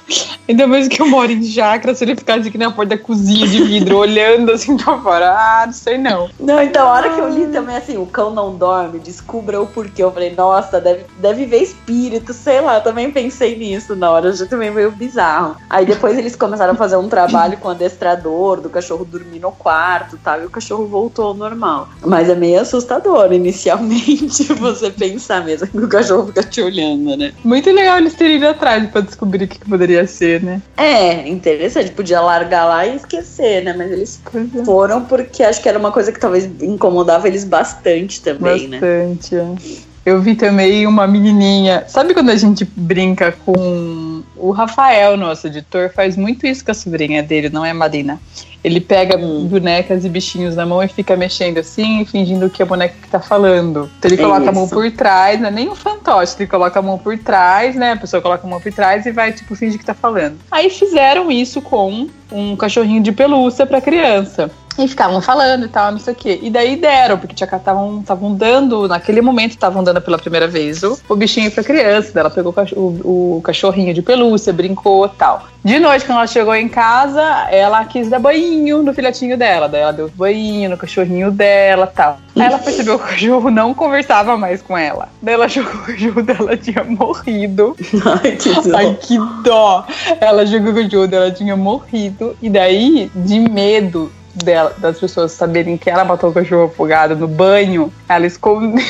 Ainda 0.48 0.66
mais 0.66 0.88
que 0.88 1.00
eu 1.00 1.06
moro 1.06 1.30
em 1.30 1.42
chácara, 1.42 1.94
se 1.94 2.04
ele 2.04 2.16
ficasse 2.16 2.48
aqui 2.48 2.58
na 2.58 2.70
porta 2.72 2.96
da 2.96 3.02
cozinha 3.02 3.46
de 3.46 3.62
vidro, 3.62 3.96
olhando 3.96 4.50
assim 4.52 4.76
pra 4.76 4.98
fora. 4.98 5.30
Ah, 5.30 5.62
não 5.64 5.72
sei 5.72 5.96
não. 5.96 6.28
Não, 6.38 6.60
então 6.62 6.86
a 6.86 6.92
hora 6.92 7.10
que 7.10 7.20
eu 7.20 7.28
li 7.30 7.46
também 7.46 7.76
assim, 7.76 7.96
o 7.96 8.04
cão 8.04 8.34
não 8.34 8.54
dorme, 8.56 8.98
descubra 8.98 9.62
o 9.62 9.66
porquê. 9.66 10.02
Eu 10.02 10.10
falei, 10.12 10.34
nossa, 10.36 10.78
deve, 10.80 11.04
deve 11.20 11.46
ver 11.46 11.62
espírito, 11.62 12.34
sei 12.34 12.60
lá. 12.60 12.76
Eu 12.78 12.82
também 12.82 13.10
pensei 13.10 13.56
nisso 13.56 13.94
na 13.96 14.10
hora, 14.10 14.32
já 14.32 14.44
também 14.44 14.70
meio 14.70 14.90
bizarro. 14.90 15.56
Aí 15.70 15.86
depois 15.86 16.18
eles 16.18 16.36
começaram 16.36 16.72
a 16.72 16.76
fazer 16.76 16.96
um 16.96 17.08
trabalho 17.08 17.56
com 17.56 17.68
o 17.68 17.70
adestrador, 17.70 18.60
do 18.60 18.68
cachorro 18.68 19.04
dormir 19.12 19.38
no 19.38 19.52
quarto 19.52 20.16
e 20.16 20.19
tal, 20.19 20.40
e 20.42 20.47
o 20.47 20.50
cachorro 20.50 20.87
voltou 20.87 21.26
ao 21.26 21.35
normal. 21.35 21.88
Mas 22.04 22.28
é 22.28 22.35
meio 22.35 22.61
assustador 22.61 23.33
inicialmente 23.33 24.45
você 24.54 24.90
pensar 24.90 25.45
mesmo 25.45 25.66
que 25.69 25.78
o 25.78 25.88
cachorro 25.88 26.26
fica 26.26 26.42
te 26.42 26.61
olhando, 26.61 27.16
né? 27.16 27.33
Muito 27.45 27.71
legal 27.71 27.99
eles 27.99 28.14
terem 28.14 28.37
ido 28.37 28.49
atrás 28.49 28.88
pra 28.90 29.00
descobrir 29.02 29.45
o 29.45 29.49
que, 29.49 29.59
que 29.59 29.69
poderia 29.69 30.07
ser, 30.07 30.42
né? 30.42 30.62
É, 30.76 31.28
interessante, 31.28 31.92
podia 31.92 32.21
largar 32.21 32.64
lá 32.64 32.87
e 32.87 32.97
esquecer, 32.97 33.62
né? 33.64 33.75
Mas 33.76 33.90
eles 33.92 34.21
é. 34.35 34.64
foram 34.64 35.04
porque 35.04 35.42
acho 35.42 35.62
que 35.62 35.69
era 35.69 35.78
uma 35.78 35.92
coisa 35.92 36.11
que 36.11 36.19
talvez 36.19 36.49
incomodava 36.61 37.28
eles 37.28 37.45
bastante 37.45 38.23
também, 38.23 38.69
né? 38.69 38.81
Bastante, 38.81 39.37
é. 39.37 39.92
Eu 40.04 40.21
vi 40.21 40.35
também 40.35 40.85
uma 40.87 41.07
menininha. 41.07 41.85
Sabe 41.87 42.12
quando 42.12 42.31
a 42.31 42.37
gente 42.37 42.64
brinca 42.64 43.31
com 43.31 44.12
o 44.42 44.50
Rafael, 44.50 45.16
nosso 45.16 45.46
editor, 45.46 45.90
faz 45.94 46.16
muito 46.16 46.44
isso 46.46 46.64
com 46.64 46.72
a 46.72 46.75
sobrinha 46.75 47.22
dele, 47.22 47.49
não 47.49 47.64
é 47.64 47.70
a 47.70 47.75
Marina. 47.75 48.20
Ele 48.64 48.80
pega 48.80 49.16
Hum. 49.16 49.46
bonecas 49.46 50.04
e 50.04 50.08
bichinhos 50.08 50.56
na 50.56 50.66
mão 50.66 50.82
e 50.82 50.88
fica 50.88 51.16
mexendo 51.16 51.58
assim, 51.58 52.04
fingindo 52.04 52.50
que 52.50 52.61
é 52.61 52.64
a 52.64 52.68
boneca 52.68 52.94
que 53.00 53.08
tá 53.08 53.20
falando. 53.20 53.88
Então 53.99 54.11
ele 54.11 54.20
É 54.20 54.25
coloca 54.25 54.49
a 54.49 54.52
mão 54.52 54.68
por 54.68 54.90
trás, 54.90 55.40
não 55.40 55.49
é 55.49 55.50
nem 55.50 55.68
um 55.68 55.75
fantoche, 55.76 56.34
ele 56.38 56.49
coloca 56.49 56.76
a 56.78 56.82
mão 56.82 56.99
por 56.99 57.16
trás, 57.18 57.76
né? 57.76 57.92
A 57.92 57.96
pessoa 57.96 58.20
coloca 58.20 58.44
a 58.44 58.50
mão 58.50 58.61
por 58.61 58.72
trás 58.72 59.06
e 59.06 59.12
vai, 59.12 59.32
tipo, 59.32 59.54
fingir 59.54 59.78
que 59.78 59.84
tá 59.84 59.94
falando. 59.94 60.38
Aí 60.50 60.68
fizeram 60.70 61.30
isso 61.30 61.62
com 61.62 62.08
um 62.30 62.56
cachorrinho 62.56 63.02
de 63.02 63.12
pelúcia 63.12 63.64
pra 63.64 63.80
criança. 63.80 64.50
E 64.78 64.88
ficavam 64.88 65.20
falando 65.20 65.66
e 65.66 65.68
tal, 65.68 65.92
não 65.92 65.98
sei 65.98 66.12
o 66.14 66.16
quê. 66.16 66.38
E 66.42 66.50
daí 66.50 66.76
deram, 66.76 67.18
porque 67.18 67.34
estavam 67.44 68.34
dando, 68.34 68.88
naquele 68.88 69.20
momento 69.20 69.50
estavam 69.50 69.84
dando 69.84 70.00
pela 70.00 70.18
primeira 70.18 70.48
vez 70.48 70.82
o, 70.82 70.98
o 71.08 71.14
bichinho 71.16 71.50
pra 71.50 71.62
criança. 71.62 72.10
Daí 72.14 72.20
ela 72.22 72.30
pegou 72.30 72.54
o- 72.76 73.36
o 73.36 73.42
cachorrinho 73.42 73.92
de 73.92 74.00
pelúcia, 74.02 74.52
brincou 74.52 75.06
e 75.06 75.10
tal. 75.10 75.46
De 75.64 75.78
noite, 75.78 76.04
quando 76.04 76.18
ela 76.18 76.26
chegou 76.26 76.54
em 76.54 76.68
casa, 76.68 77.22
ela 77.50 77.84
quis 77.84 78.08
dar 78.08 78.18
banho 78.18 78.82
no 78.82 78.92
filhotinho 78.92 79.36
dela. 79.38 79.68
Daí 79.68 79.82
ela 79.82 79.92
deu 79.92 80.08
banho 80.08 80.70
no 80.70 80.76
cachorrinho 80.76 81.30
dela 81.30 81.86
tal. 81.86 82.18
Aí 82.34 82.42
ela 82.42 82.58
percebeu 82.58 82.98
que 82.98 83.04
o 83.04 83.08
cachorro 83.08 83.50
não 83.50 83.72
conversava 83.74 84.36
mais 84.36 84.60
com 84.62 84.76
ela. 84.76 85.08
Daí 85.20 85.34
ela 85.34 85.44
achou 85.44 85.64
que 85.64 85.76
o 85.76 85.80
cachorro 85.82 86.22
dela 86.22 86.56
tinha 86.56 86.82
morrido. 86.82 87.76
Ai, 88.24 88.32
que 88.36 88.48
dó. 88.68 88.76
Ai, 88.76 88.98
que 89.00 89.18
dó! 89.44 89.86
Ela 90.20 90.44
jogou 90.46 90.72
que 90.74 90.80
o 90.80 90.84
cachorro 90.84 91.06
dela 91.06 91.30
tinha 91.30 91.54
morrido. 91.56 92.36
E 92.42 92.48
daí, 92.50 93.10
de 93.14 93.38
medo 93.38 94.10
dela, 94.34 94.74
das 94.78 94.98
pessoas 94.98 95.32
saberem 95.32 95.76
que 95.76 95.90
ela 95.90 96.04
matou 96.04 96.30
o 96.30 96.32
cachorro 96.32 96.64
afogado 96.64 97.16
no 97.16 97.28
banho, 97.28 97.92
ela 98.08 98.26
escondeu. 98.26 98.84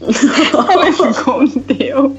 ela 0.70 0.88
escondeu. 0.88 2.16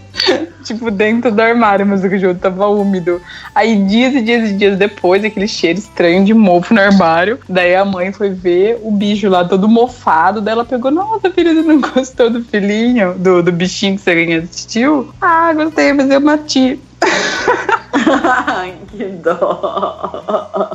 Tipo, 0.64 0.90
dentro 0.90 1.32
do 1.32 1.42
armário, 1.42 1.86
mas 1.86 2.04
o 2.04 2.10
cachorro 2.10 2.36
tava 2.36 2.68
úmido. 2.68 3.22
Aí, 3.54 3.76
dias 3.86 4.16
e 4.16 4.22
dias 4.22 4.50
e 4.50 4.54
dias 4.54 4.78
depois, 4.78 5.24
aquele 5.24 5.48
cheiro 5.48 5.78
estranho 5.78 6.26
de 6.26 6.34
mofo 6.34 6.74
no 6.74 6.82
armário. 6.82 7.40
Daí 7.48 7.76
a 7.76 7.86
mãe 7.86 8.12
foi 8.12 8.32
ver 8.32 8.80
o 8.82 8.92
bicho 8.92 9.30
lá 9.30 9.46
todo 9.46 9.68
mofado. 9.68 10.42
Daí 10.42 10.54
ela 10.54 10.66
pegou: 10.66 10.90
Nossa, 10.90 11.30
filha, 11.30 11.54
você 11.54 11.62
não 11.62 11.80
gostou 11.94 12.30
do 12.30 12.44
filhinho, 12.44 13.14
do, 13.16 13.44
do 13.44 13.52
bichinho 13.52 13.96
que 13.96 14.02
você 14.02 14.26
ganhou 14.26 14.44
assistiu? 14.44 15.14
Ah, 15.22 15.54
gostei, 15.54 15.94
mas 15.94 16.10
eu 16.10 16.20
matei. 16.20 16.80
Ai, 18.24 18.74
que 18.90 19.06
dó. 19.06 20.75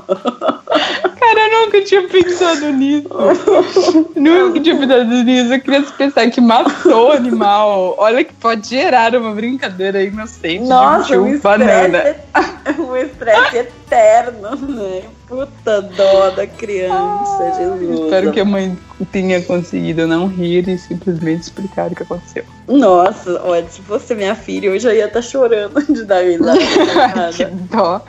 Nunca 1.80 1.84
tinha 1.84 2.08
pensado 2.08 2.72
nisso. 2.72 3.08
nunca 4.16 4.60
tinha 4.60 4.76
pensado 4.76 5.04
nisso. 5.04 5.54
Eu 5.54 5.60
queria 5.60 5.82
pensar 5.82 6.30
que 6.30 6.40
matou 6.40 7.08
o 7.08 7.12
animal. 7.12 7.94
Olha 7.98 8.22
que 8.22 8.34
pode 8.34 8.68
gerar 8.68 9.14
uma 9.14 9.32
brincadeira 9.32 10.02
inocente 10.02 10.64
Nossa, 10.64 11.08
de 11.08 11.18
um 11.18 11.38
banana. 11.38 11.98
estresse, 11.98 12.80
um 12.80 12.96
estresse 12.96 13.56
eterno, 13.56 14.56
né? 14.56 15.02
Puta 15.26 15.82
dó 15.82 16.30
da 16.30 16.46
criança, 16.46 17.54
Jesus. 17.56 18.00
Espero 18.00 18.32
que 18.32 18.40
a 18.40 18.44
mãe 18.44 18.76
tenha 19.04 19.42
conseguido 19.42 20.06
não 20.06 20.26
rir 20.26 20.68
e 20.68 20.78
simplesmente 20.78 21.42
explicar 21.42 21.90
o 21.90 21.94
que 21.94 22.02
aconteceu. 22.02 22.44
Nossa, 22.68 23.40
olha, 23.44 23.66
se 23.68 23.80
fosse 23.82 24.14
minha 24.14 24.34
filha, 24.34 24.66
eu 24.68 24.78
já 24.78 24.94
ia 24.94 25.06
estar 25.06 25.22
chorando 25.22 25.82
de 25.92 26.04
dar 26.04 26.22
risada. 26.22 26.58
que 27.34 27.44
dó. 27.44 28.00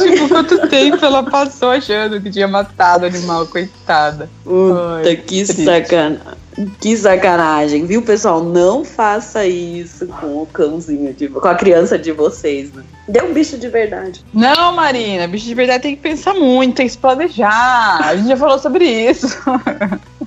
tipo, 0.00 0.28
quanto 0.28 0.68
tempo 0.68 1.04
ela 1.04 1.22
passou 1.22 1.70
achando 1.70 2.20
que 2.20 2.30
tinha 2.30 2.48
matado 2.48 3.04
o 3.04 3.08
animal, 3.08 3.46
coitada. 3.46 4.28
Puta, 4.44 5.08
Ai, 5.08 5.16
que 5.16 5.44
triste. 5.44 5.64
sacanagem. 5.64 6.38
Que 6.80 6.96
sacanagem, 6.96 7.86
viu, 7.86 8.02
pessoal? 8.02 8.42
Não 8.42 8.84
faça 8.84 9.46
isso 9.46 10.08
com 10.08 10.42
o 10.42 10.46
cãozinho, 10.46 11.14
de, 11.14 11.28
com 11.28 11.46
a 11.46 11.54
criança 11.54 11.96
de 11.96 12.10
vocês, 12.10 12.72
né? 12.72 12.82
Dê 13.06 13.22
um 13.22 13.32
bicho 13.32 13.56
de 13.56 13.68
verdade. 13.68 14.24
Não, 14.34 14.74
Marina, 14.74 15.28
bicho 15.28 15.46
de 15.46 15.54
verdade 15.54 15.84
tem 15.84 15.94
que 15.94 16.02
pensar 16.02 16.34
muito, 16.34 16.74
tem 16.74 16.86
que 16.86 16.92
se 16.92 16.98
planejar. 16.98 18.00
A 18.04 18.16
gente 18.16 18.26
já 18.26 18.36
falou 18.36 18.58
sobre 18.58 18.84
isso. 18.84 19.28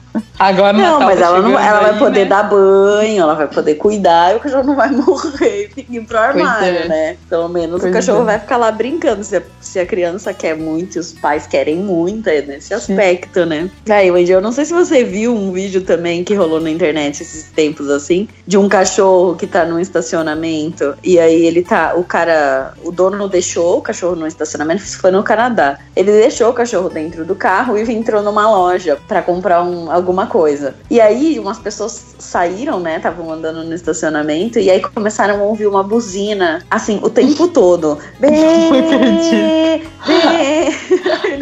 Agora 0.42 0.74
Não, 0.74 1.00
Natal 1.00 1.02
mas 1.02 1.20
tá 1.20 1.26
ela, 1.28 1.42
não, 1.42 1.60
ela 1.60 1.80
vai 1.82 1.92
aí, 1.92 2.00
poder 2.00 2.24
né? 2.24 2.26
dar 2.26 2.44
banho, 2.44 3.22
ela 3.22 3.36
vai 3.36 3.48
poder 3.48 3.76
cuidar 3.76 4.34
e 4.34 4.38
o 4.38 4.40
cachorro 4.40 4.64
não 4.64 4.76
vai 4.76 4.90
morrer 4.90 5.70
e 5.78 5.98
ir 5.98 6.02
pro 6.02 6.18
armário, 6.18 6.80
é. 6.80 6.88
né? 6.88 7.18
Pelo 7.30 7.48
menos 7.48 7.82
Pois 7.82 7.92
o 7.92 7.94
cachorro 7.94 8.24
é. 8.24 8.26
vai 8.26 8.40
ficar 8.40 8.58
lá 8.58 8.72
brincando. 8.72 9.24
Se 9.24 9.38
a, 9.38 9.44
se 9.60 9.78
a 9.80 9.86
criança 9.86 10.34
quer 10.34 10.58
muito 10.58 10.96
e 10.96 11.00
os 11.00 11.14
pais 11.14 11.46
querem 11.46 11.78
muito, 11.78 12.28
é 12.28 12.42
nesse 12.42 12.74
aspecto, 12.74 13.46
né? 13.46 13.70
Aí, 13.88 14.10
Wendy, 14.10 14.32
eu 14.32 14.42
não 14.42 14.52
sei 14.52 14.66
se 14.66 14.74
você 14.74 15.04
viu 15.04 15.36
um 15.36 15.52
vídeo 15.52 15.82
também 15.82 16.24
que 16.24 16.34
rolou 16.34 16.60
na 16.60 16.72
internet 16.72 17.22
esses 17.22 17.52
tempos 17.52 17.88
assim, 17.92 18.28
de 18.48 18.58
um 18.58 18.68
cachorro 18.68 19.36
que 19.36 19.46
tá 19.46 19.64
num 19.64 19.80
estacionamento 19.80 20.96
e 21.04 21.20
aí 21.20 21.46
ele 21.46 21.62
tá, 21.62 21.94
o 21.96 22.04
cara, 22.04 22.74
o 22.84 22.92
dono 22.92 23.30
deixou 23.30 23.78
o 23.78 23.82
cachorro 23.82 24.16
no 24.16 24.26
estacionamento, 24.26 24.82
isso 24.82 24.98
foi 24.98 25.12
no 25.12 25.22
Canadá. 25.22 25.78
Ele 25.96 26.12
deixou 26.12 26.50
o 26.50 26.54
cachorro 26.54 26.90
dentro 26.90 27.24
do 27.26 27.36
carro 27.36 27.78
e 27.78 27.92
entrou 27.94 28.24
numa 28.24 28.50
loja 28.50 28.98
pra 29.08 29.22
comprar 29.22 29.62
um, 29.62 29.92
alguma 29.92 30.31
coisa. 30.32 30.74
E 30.90 31.02
aí 31.02 31.38
umas 31.38 31.60
pessoas 31.60 32.16
saíram, 32.18 32.80
né? 32.80 32.96
Estavam 32.96 33.30
andando 33.30 33.66
no 33.66 33.74
estacionamento 33.74 34.58
e 34.58 34.72
aí 34.72 34.82
começaram 34.82 35.42
a 35.42 35.44
ouvir 35.44 35.68
uma 35.68 35.84
buzina, 35.84 36.66
assim, 36.72 37.02
o 37.04 37.10
tempo 37.10 37.50
todo. 37.54 38.00
Bê, 38.18 38.28
acredito. 38.30 39.92
bê. 40.08 40.72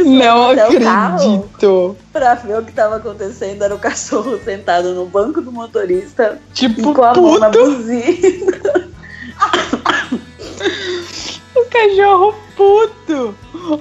Não 0.03 0.49
acredito. 0.49 1.95
pra 2.11 2.33
ver 2.33 2.57
o 2.57 2.65
que 2.65 2.71
tava 2.71 2.95
acontecendo. 2.95 3.63
Era 3.63 3.75
o 3.75 3.79
cachorro 3.79 4.39
sentado 4.43 4.95
no 4.95 5.05
banco 5.05 5.39
do 5.39 5.51
motorista 5.51 6.39
e 6.49 6.53
Tipo, 6.53 6.93
com 6.93 7.03
a 7.03 7.13
mão 7.13 7.37
na 7.37 7.51
puto, 7.51 7.65
buzina. 7.65 8.89
o 11.55 11.65
cachorro 11.69 12.33
puto. 12.57 13.35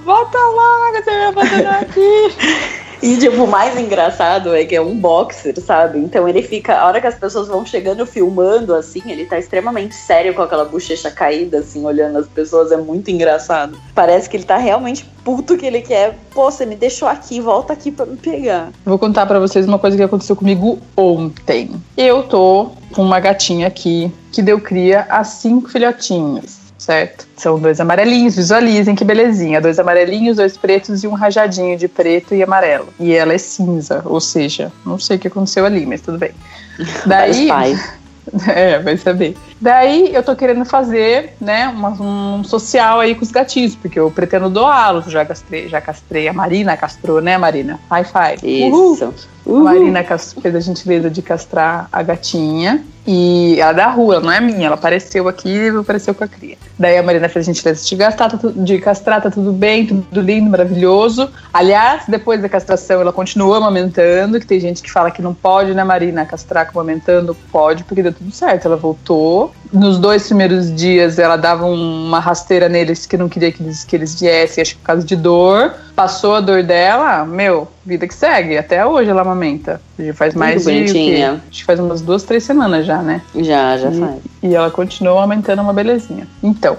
Volta 0.04 0.38
logo, 0.38 1.02
você 1.02 1.10
vai 1.10 1.32
fazendo 1.32 1.66
aqui. 1.66 2.87
E, 3.02 3.16
tipo, 3.16 3.44
o 3.44 3.46
mais 3.46 3.78
engraçado 3.78 4.54
é 4.54 4.64
que 4.64 4.74
é 4.74 4.80
um 4.80 4.96
boxer, 4.96 5.54
sabe? 5.60 5.98
Então 5.98 6.28
ele 6.28 6.42
fica, 6.42 6.76
a 6.78 6.86
hora 6.86 7.00
que 7.00 7.06
as 7.06 7.14
pessoas 7.14 7.46
vão 7.46 7.64
chegando 7.64 8.04
filmando, 8.04 8.74
assim, 8.74 9.02
ele 9.06 9.24
tá 9.24 9.38
extremamente 9.38 9.94
sério 9.94 10.34
com 10.34 10.42
aquela 10.42 10.64
bochecha 10.64 11.10
caída, 11.10 11.58
assim, 11.58 11.84
olhando 11.84 12.18
as 12.18 12.26
pessoas, 12.26 12.72
é 12.72 12.76
muito 12.76 13.10
engraçado. 13.10 13.78
Parece 13.94 14.28
que 14.28 14.36
ele 14.36 14.44
tá 14.44 14.56
realmente 14.56 15.04
puto 15.24 15.56
que 15.56 15.66
ele 15.66 15.80
quer, 15.80 16.18
pô, 16.34 16.50
você 16.50 16.66
me 16.66 16.74
deixou 16.74 17.06
aqui, 17.06 17.40
volta 17.40 17.72
aqui 17.72 17.92
pra 17.92 18.04
me 18.04 18.16
pegar. 18.16 18.70
Vou 18.84 18.98
contar 18.98 19.26
pra 19.26 19.38
vocês 19.38 19.66
uma 19.66 19.78
coisa 19.78 19.96
que 19.96 20.02
aconteceu 20.02 20.34
comigo 20.34 20.78
ontem. 20.96 21.70
Eu 21.96 22.24
tô 22.24 22.70
com 22.92 23.02
uma 23.02 23.20
gatinha 23.20 23.68
aqui 23.68 24.12
que 24.32 24.42
deu 24.42 24.60
cria 24.60 25.06
a 25.08 25.22
cinco 25.22 25.68
filhotinhos. 25.68 26.67
Certo? 26.78 27.26
São 27.36 27.58
dois 27.58 27.80
amarelinhos, 27.80 28.36
visualizem 28.36 28.94
que 28.94 29.04
belezinha. 29.04 29.60
Dois 29.60 29.78
amarelinhos, 29.80 30.36
dois 30.36 30.56
pretos 30.56 31.02
e 31.02 31.08
um 31.08 31.12
rajadinho 31.14 31.76
de 31.76 31.88
preto 31.88 32.34
e 32.34 32.42
amarelo. 32.42 32.88
E 33.00 33.12
ela 33.12 33.32
é 33.34 33.38
cinza, 33.38 34.00
ou 34.04 34.20
seja, 34.20 34.70
não 34.86 34.98
sei 34.98 35.16
o 35.16 35.20
que 35.20 35.26
aconteceu 35.28 35.66
ali, 35.66 35.84
mas 35.84 36.00
tudo 36.00 36.18
bem. 36.18 36.30
Daí. 37.04 37.48
É, 38.46 38.78
vai 38.80 38.94
saber. 38.98 39.34
Daí 39.58 40.14
eu 40.14 40.22
tô 40.22 40.36
querendo 40.36 40.62
fazer, 40.66 41.32
né, 41.40 41.66
uma- 41.68 41.96
um 41.98 42.44
social 42.44 43.00
aí 43.00 43.14
com 43.14 43.22
os 43.22 43.30
gatinhos, 43.30 43.74
porque 43.74 43.98
eu 43.98 44.10
pretendo 44.10 44.50
doá-los. 44.50 45.06
Já 45.06 45.24
castrei, 45.24 45.66
já 45.66 45.80
castrei 45.80 46.28
a 46.28 46.32
Marina, 46.34 46.76
castrou, 46.76 47.22
né, 47.22 47.38
Marina? 47.38 47.80
High 47.90 48.04
five. 48.04 48.68
Uhul. 48.70 48.92
Isso. 48.92 49.14
Uhum. 49.46 49.60
A 49.60 49.64
Marina 49.72 50.04
fez 50.42 50.54
a 50.54 50.60
gentileza 50.60 51.08
de 51.08 51.22
castrar 51.22 51.88
a 51.90 52.02
gatinha. 52.02 52.84
E 53.10 53.58
ela 53.58 53.70
é 53.70 53.74
da 53.74 53.86
rua, 53.86 54.16
ela 54.16 54.24
não 54.24 54.32
é 54.32 54.38
minha, 54.38 54.66
ela 54.66 54.74
apareceu 54.74 55.28
aqui 55.28 55.68
apareceu 55.68 56.14
com 56.14 56.24
a 56.24 56.28
cria. 56.28 56.58
Daí 56.78 56.98
a 56.98 57.02
Marina 57.02 57.26
fez 57.26 57.48
a 57.48 57.50
gentileza 57.50 57.82
de, 57.82 57.96
gastar, 57.96 58.28
tá 58.28 58.38
de 58.54 58.78
castrar, 58.78 59.22
tá 59.22 59.30
tudo 59.30 59.50
bem, 59.50 59.86
tudo 59.86 60.20
lindo, 60.20 60.50
maravilhoso. 60.50 61.30
Aliás, 61.50 62.02
depois 62.06 62.42
da 62.42 62.50
castração, 62.50 63.00
ela 63.00 63.10
continua 63.10 63.56
amamentando, 63.56 64.38
que 64.38 64.44
tem 64.44 64.60
gente 64.60 64.82
que 64.82 64.92
fala 64.92 65.10
que 65.10 65.22
não 65.22 65.32
pode, 65.32 65.72
né, 65.72 65.82
Marina, 65.84 66.26
castrar 66.26 66.70
com 66.70 66.78
amamentando? 66.78 67.34
Pode, 67.50 67.82
porque 67.82 68.02
deu 68.02 68.12
tudo 68.12 68.30
certo. 68.30 68.66
Ela 68.66 68.76
voltou. 68.76 69.54
Nos 69.72 69.98
dois 69.98 70.26
primeiros 70.26 70.74
dias, 70.74 71.18
ela 71.18 71.36
dava 71.36 71.64
uma 71.64 72.20
rasteira 72.20 72.68
neles 72.68 73.06
que 73.06 73.16
não 73.16 73.26
queria 73.26 73.50
que 73.50 73.62
eles, 73.62 73.84
que 73.84 73.96
eles 73.96 74.20
viessem, 74.20 74.60
acho 74.60 74.74
que 74.74 74.80
por 74.80 74.86
causa 74.86 75.06
de 75.06 75.16
dor. 75.16 75.72
Passou 75.96 76.34
a 76.34 76.40
dor 76.40 76.62
dela, 76.62 77.24
meu, 77.24 77.66
vida 77.88 78.06
que 78.06 78.14
segue. 78.14 78.56
Até 78.56 78.84
hoje 78.84 79.10
ela 79.10 79.22
amamenta. 79.22 79.80
Já 79.98 80.14
faz 80.14 80.34
mais 80.34 80.64
Muito 80.64 80.86
de. 80.86 80.92
bonitinha. 80.92 81.42
Acho 81.48 81.60
que 81.60 81.64
faz 81.64 81.80
umas 81.80 82.02
duas, 82.02 82.22
três 82.22 82.44
semanas 82.44 82.86
já, 82.86 83.02
né? 83.02 83.22
Já, 83.34 83.76
já 83.78 83.90
e, 83.90 83.98
faz. 83.98 84.16
e 84.42 84.54
ela 84.54 84.70
continua 84.70 85.20
aumentando 85.22 85.62
uma 85.62 85.72
belezinha. 85.72 86.28
Então, 86.42 86.76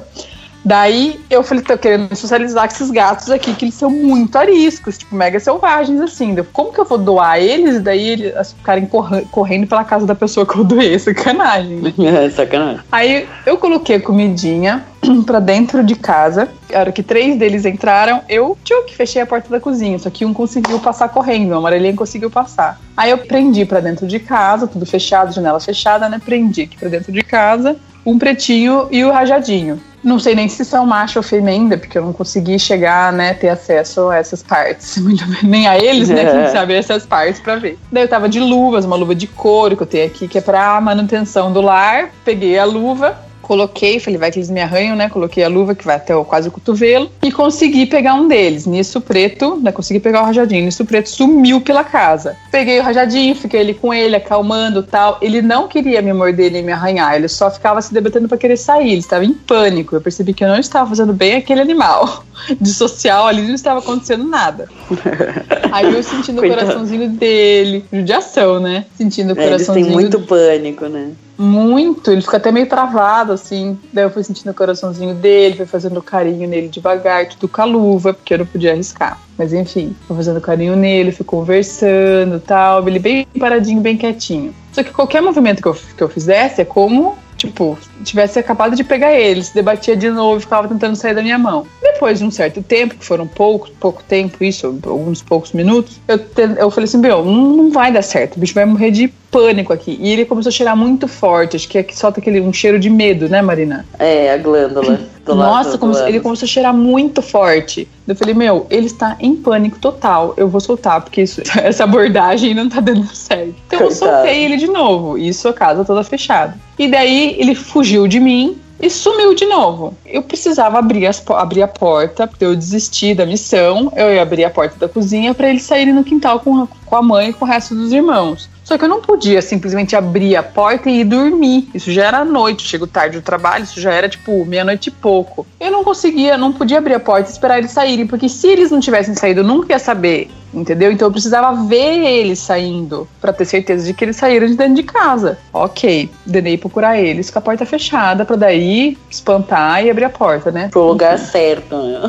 daí 0.64 1.20
eu 1.30 1.44
falei, 1.44 1.64
tô 1.64 1.78
querendo 1.78 2.16
socializar 2.16 2.68
com 2.68 2.76
esses 2.76 2.92
gatos 2.92 3.30
aqui, 3.30 3.54
que 3.54 3.66
eles 3.66 3.76
são 3.76 3.90
muito 3.90 4.38
ariscos, 4.38 4.98
tipo, 4.98 5.16
mega 5.16 5.40
selvagens, 5.40 6.00
assim. 6.02 6.36
Como 6.52 6.74
que 6.74 6.80
eu 6.80 6.86
vou 6.86 6.98
doar 6.98 7.40
eles 7.40 7.76
e 7.76 7.80
daí 7.80 8.10
eles 8.10 8.54
ficarem 8.54 8.90
correndo 9.32 9.68
pela 9.68 9.84
casa 9.84 10.06
da 10.06 10.16
pessoa 10.16 10.46
que 10.46 10.58
eu 10.58 10.64
doei? 10.64 10.98
Sacanagem, 11.00 11.78
né? 11.98 12.30
Sacanagem. 12.30 12.82
Aí 12.92 13.28
eu 13.46 13.58
coloquei 13.58 13.98
a 13.98 14.02
comidinha 14.02 14.86
pra 15.26 15.40
dentro 15.40 15.84
de 15.84 15.96
casa. 15.96 16.50
A 16.74 16.80
hora 16.80 16.92
que 16.92 17.02
três 17.02 17.38
deles 17.38 17.66
entraram, 17.66 18.22
eu 18.30 18.58
tchuc, 18.64 18.96
fechei 18.96 19.22
a 19.22 19.26
porta 19.26 19.50
da 19.50 19.60
cozinha. 19.60 19.98
Só 19.98 20.10
que 20.10 20.26
um 20.26 20.34
conseguiu 20.34 20.80
passar 20.80 21.10
correndo, 21.10 21.52
o 21.52 21.58
amarelinho 21.58 21.96
conseguiu 21.96 22.30
passar. 22.30 22.80
Aí 22.96 23.12
eu 23.12 23.18
prendi 23.18 23.66
pra 23.66 23.80
dentro 23.80 24.06
de 24.08 24.20
casa, 24.20 24.68
tudo 24.68 24.86
fechado, 24.86 25.34
janela 25.34 25.60
fechada, 25.60 26.10
né? 26.10 26.20
Prendi 26.24 26.64
aqui 26.64 26.78
pra 26.78 26.90
dentro 26.90 27.12
de 27.12 27.24
casa, 27.24 27.78
um 28.06 28.18
pretinho 28.20 28.88
e 28.92 29.04
o 29.04 29.12
rajadinho. 29.12 29.80
Não 30.04 30.18
sei 30.20 30.34
nem 30.36 30.48
se 30.48 30.64
são 30.64 30.86
macho 30.86 31.20
ou 31.20 31.24
fêmea 31.24 31.54
ainda, 31.54 31.78
porque 31.78 31.98
eu 31.98 32.04
não 32.06 32.14
consegui 32.14 32.58
chegar, 32.58 33.12
né, 33.12 33.34
ter 33.34 33.50
acesso 33.50 34.10
a 34.10 34.18
essas 34.18 34.42
partes. 34.42 34.98
Muito 35.02 35.26
bem. 35.28 35.40
Nem 35.44 35.68
a 35.68 35.78
eles, 35.78 36.10
né, 36.10 36.24
É. 36.24 36.32
quem 36.44 36.52
sabe 36.52 36.74
essas 36.74 37.06
partes 37.06 37.42
pra 37.42 37.56
ver. 37.58 37.78
Daí 37.92 38.04
eu 38.04 38.08
tava 38.08 38.30
de 38.30 38.40
luvas, 38.40 38.86
uma 38.86 38.96
luva 38.96 39.14
de 39.14 39.28
couro 39.28 39.76
que 39.76 39.84
eu 39.84 39.88
tenho 39.88 40.06
aqui, 40.06 40.28
que 40.28 40.38
é 40.38 40.42
pra 40.42 40.80
manutenção 40.80 41.52
do 41.52 41.62
lar. 41.62 42.10
Peguei 42.24 42.58
a 42.58 42.66
luva, 42.66 43.18
coloquei, 43.50 44.00
falei, 44.00 44.20
vai 44.20 44.32
que 44.32 44.38
eles 44.38 44.52
me 44.52 44.62
arranham, 44.62 44.96
né? 44.96 45.10
Coloquei 45.10 45.44
a 45.44 45.48
luva 45.48 45.74
que 45.74 45.84
vai 45.84 45.96
até 45.96 46.16
o, 46.16 46.24
quase 46.24 46.48
o 46.48 46.52
cotovelo 46.52 47.10
e 47.24 47.32
consegui 47.32 47.88
pegar 47.88 48.14
um 48.14 48.28
deles. 48.28 48.68
Nisso 48.68 49.02
preto, 49.02 49.60
né? 49.60 49.72
Consegui 49.72 50.00
pegar 50.00 50.22
o 50.22 50.26
rajadinho. 50.26 50.66
Nisso 50.66 50.86
preto 50.86 51.10
sumiu 51.10 51.60
pela 51.60 51.84
casa. 51.84 52.38
Peguei 52.52 52.80
o 52.80 52.84
rajadinho, 52.84 53.34
fiquei 53.34 53.62
ali 53.62 53.74
com 53.74 53.92
ele, 53.92 54.16
acalmando 54.16 54.84
tal. 54.84 55.18
Ele 55.20 55.42
não 55.42 55.68
queria 55.68 56.00
me 56.00 56.14
morder 56.14 56.52
nem 56.52 56.62
me 56.62 56.72
arranhar, 56.72 57.16
ele 57.16 57.28
só 57.28 57.50
ficava 57.50 57.82
se 57.82 57.92
debatendo 57.92 58.28
pra 58.28 58.38
querer 58.38 58.56
sair. 58.56 58.92
Ele 58.92 59.00
estava 59.00 59.26
em 59.26 59.34
pânico. 59.34 59.96
Eu 59.96 60.02
percebi 60.02 60.32
que 60.32 60.44
eu 60.44 60.48
não 60.48 60.60
estava 60.60 60.88
fazendo 60.88 61.12
bem 61.12 61.34
aquele 61.34 61.62
animal. 61.62 62.24
De 62.62 62.70
social 62.70 63.26
ali 63.26 63.42
não 63.42 63.56
estava 63.56 63.80
acontecendo 63.80 64.26
nada. 64.26 64.70
Aí 65.74 65.92
eu 65.92 66.04
sentindo 66.04 66.40
o 66.40 66.48
coraçãozinho 66.48 67.10
dele. 67.10 67.84
Judiação, 67.92 68.60
né? 68.60 68.86
Sentindo 68.96 69.34
o 69.34 69.40
É, 69.40 69.48
eles 69.48 69.66
têm 69.66 69.66
coraçãozinho 69.66 69.92
muito 69.92 70.20
pânico, 70.20 70.86
né? 70.86 71.14
Muito, 71.40 72.12
ele 72.12 72.22
fica 72.22 72.36
até 72.36 72.52
meio 72.52 72.68
travado, 72.68 73.32
assim. 73.32 73.80
Daí 73.94 74.04
eu 74.04 74.12
fui 74.12 74.24
sentindo 74.24 74.52
o 74.52 74.54
coraçãozinho 74.54 75.16
dele, 75.16 75.56
fui 75.56 75.66
fazendo 75.66 76.02
carinho 76.02 76.48
nele 76.50 76.68
devagar, 76.68 77.30
tudo 77.30 77.48
com 77.48 77.62
a 77.62 77.66
luva, 77.66 78.14
porque 78.14 78.34
eu 78.34 78.40
não 78.40 78.46
podia 78.46 78.74
arriscar. 78.74 79.18
Mas 79.38 79.54
enfim, 79.54 79.96
fui 80.06 80.18
fazendo 80.18 80.42
carinho 80.42 80.76
nele, 80.76 81.14
fui 81.14 81.26
conversando 81.26 82.42
tal. 82.42 82.86
Ele 82.86 83.00
bem 83.00 83.26
paradinho, 83.40 83.80
bem 83.80 83.96
quietinho. 83.96 84.54
Só 84.74 84.84
que 84.84 84.92
qualquer 84.92 85.22
movimento 85.22 85.62
que 85.62 85.68
eu, 85.68 85.74
que 85.74 86.04
eu 86.04 86.10
fizesse 86.10 86.62
é 86.62 86.66
como, 86.66 87.18
tipo, 87.40 87.78
tivesse 88.04 88.38
acabado 88.38 88.76
de 88.76 88.84
pegar 88.84 89.14
ele, 89.14 89.42
se 89.42 89.56
debatia 89.56 89.96
de 89.96 90.10
novo 90.10 90.38
e 90.38 90.42
ficava 90.42 90.68
tentando 90.68 90.96
sair 90.96 91.16
da 91.16 91.22
minha 91.22 91.38
mão. 91.38 91.66
Depois 91.82 92.20
de 92.20 92.26
um 92.26 92.32
certo 92.32 92.62
tempo, 92.62 92.96
que 92.96 93.06
foram 93.06 93.26
pouco, 93.26 93.72
pouco 93.80 94.04
tempo, 94.04 94.44
isso, 94.44 94.68
alguns 94.86 95.22
poucos 95.22 95.54
minutos, 95.54 96.00
eu, 96.08 96.20
eu 96.58 96.70
falei 96.70 96.86
assim, 96.86 96.98
meu, 96.98 97.24
não, 97.24 97.56
não 97.56 97.72
vai 97.72 97.92
dar 97.92 98.02
certo, 98.02 98.36
o 98.36 98.40
bicho 98.40 98.54
vai 98.54 98.66
morrer 98.66 98.92
de 98.92 99.08
pânico 99.32 99.72
aqui. 99.72 99.98
E 100.02 100.12
ele 100.12 100.26
começou 100.26 100.50
a 100.50 100.54
cheirar 100.54 100.76
muito 100.76 101.08
forte, 101.08 101.56
acho 101.56 101.68
que 101.68 101.78
é 101.78 101.84
que 101.84 101.98
solta 101.98 102.20
aquele 102.20 102.42
um 102.42 102.52
cheiro 102.52 102.78
de 102.78 102.90
medo, 102.90 103.30
né, 103.30 103.42
Marina? 103.42 103.86
É, 103.98 104.34
a 104.34 104.38
glândula. 104.38 105.00
Nossa, 105.36 105.78
como 105.78 105.94
se- 105.94 106.04
ele 106.08 106.20
começou 106.20 106.46
a 106.46 106.50
cheirar 106.50 106.74
muito 106.74 107.22
forte. 107.22 107.88
Eu 108.08 108.16
falei, 108.16 108.34
meu, 108.34 108.66
ele 108.70 108.88
está 108.88 109.16
em 109.20 109.36
pânico 109.36 109.78
total. 109.80 110.34
Eu 110.38 110.48
vou 110.48 110.60
soltar, 110.62 111.02
porque 111.02 111.22
isso- 111.22 111.42
essa 111.64 111.84
abordagem 111.84 112.54
não 112.54 112.68
tá 112.70 112.80
dando 112.80 113.06
certo. 113.16 113.56
Então 113.68 113.80
eu 113.82 113.88
Coitado. 113.88 114.12
soltei 114.12 114.44
ele 114.46 114.58
de 114.58 114.68
novo. 114.68 115.18
Isso 115.18 115.48
a 115.48 115.54
casa 115.54 115.84
toda 115.86 116.04
fechada. 116.04 116.58
E 116.78 116.88
daí 116.88 117.36
ele 117.40 117.54
fugiu 117.56 118.08
de 118.08 118.20
mim 118.20 118.58
e 118.82 118.90
sumiu 118.90 119.36
de 119.36 119.46
novo. 119.46 119.94
Eu 120.06 120.22
precisava 120.22 120.80
abrir, 120.80 121.06
as 121.06 121.22
abrir 121.32 121.62
a 121.62 121.68
porta, 121.68 122.26
porque 122.26 122.46
eu 122.46 122.56
desisti 122.56 123.14
da 123.14 123.26
missão. 123.26 123.92
Eu 123.96 124.14
ia 124.14 124.22
abrir 124.22 124.46
a 124.46 124.50
porta 124.50 124.76
da 124.80 124.88
cozinha 124.88 125.34
para 125.34 125.50
eles 125.50 125.64
saírem 125.64 125.94
no 125.94 126.04
quintal 126.04 126.40
com 126.40 126.66
com 126.86 126.96
a 126.96 127.02
mãe 127.02 127.30
e 127.30 127.34
com 127.34 127.46
o 127.46 127.48
resto 127.48 127.76
dos 127.76 127.92
irmãos. 127.92 128.50
Só 128.70 128.78
que 128.78 128.86
eu 128.86 128.88
não 128.88 129.02
podia 129.02 129.42
simplesmente 129.42 129.96
abrir 129.96 130.36
a 130.36 130.44
porta 130.44 130.92
e 130.92 131.00
ir 131.00 131.04
dormir. 131.04 131.68
Isso 131.74 131.92
já 131.92 132.06
era 132.06 132.24
noite, 132.24 132.68
chego 132.68 132.86
tarde 132.86 133.18
do 133.18 133.24
trabalho, 133.24 133.64
isso 133.64 133.82
já 133.82 133.92
era 133.92 134.08
tipo 134.08 134.46
meia-noite 134.46 134.90
e 134.90 134.92
pouco. 134.92 135.48
Eu 135.60 135.72
não 135.72 135.84
conseguia, 135.84 136.38
não 136.38 136.54
podia 136.54 136.78
abrir 136.78 136.94
a 136.94 137.00
porta 137.00 137.28
e 137.28 137.34
esperar 137.34 137.58
eles 137.58 137.72
saírem, 137.72 138.06
porque 138.06 138.30
se 138.30 138.48
eles 138.48 138.70
não 138.70 138.80
tivessem 138.80 139.16
saído, 139.16 139.40
eu 139.40 139.44
nunca 139.44 139.74
ia 139.74 139.80
saber, 139.80 140.30
entendeu? 140.54 140.92
Então 140.92 141.08
eu 141.08 141.12
precisava 141.12 141.66
ver 141.66 142.06
eles 142.06 142.38
saindo 142.38 143.10
pra 143.20 143.34
ter 143.34 143.46
certeza 143.46 143.88
de 143.88 143.92
que 143.92 144.06
eles 144.06 144.18
saíram 144.18 144.46
de 144.46 144.54
dentro 144.54 144.76
de 144.76 144.84
casa. 144.84 145.40
Ok, 145.52 146.08
denei 146.24 146.56
procurar 146.56 147.00
eles 147.00 147.32
com 147.32 147.40
a 147.40 147.42
porta 147.42 147.66
fechada 147.66 148.24
pra 148.24 148.36
daí 148.36 148.96
espantar 149.10 149.84
e 149.84 149.90
abrir 149.90 150.06
a 150.06 150.12
porta, 150.12 150.52
né? 150.52 150.68
Pro 150.68 150.90
lugar 150.90 151.18
certo, 151.18 151.76
né? 151.76 152.08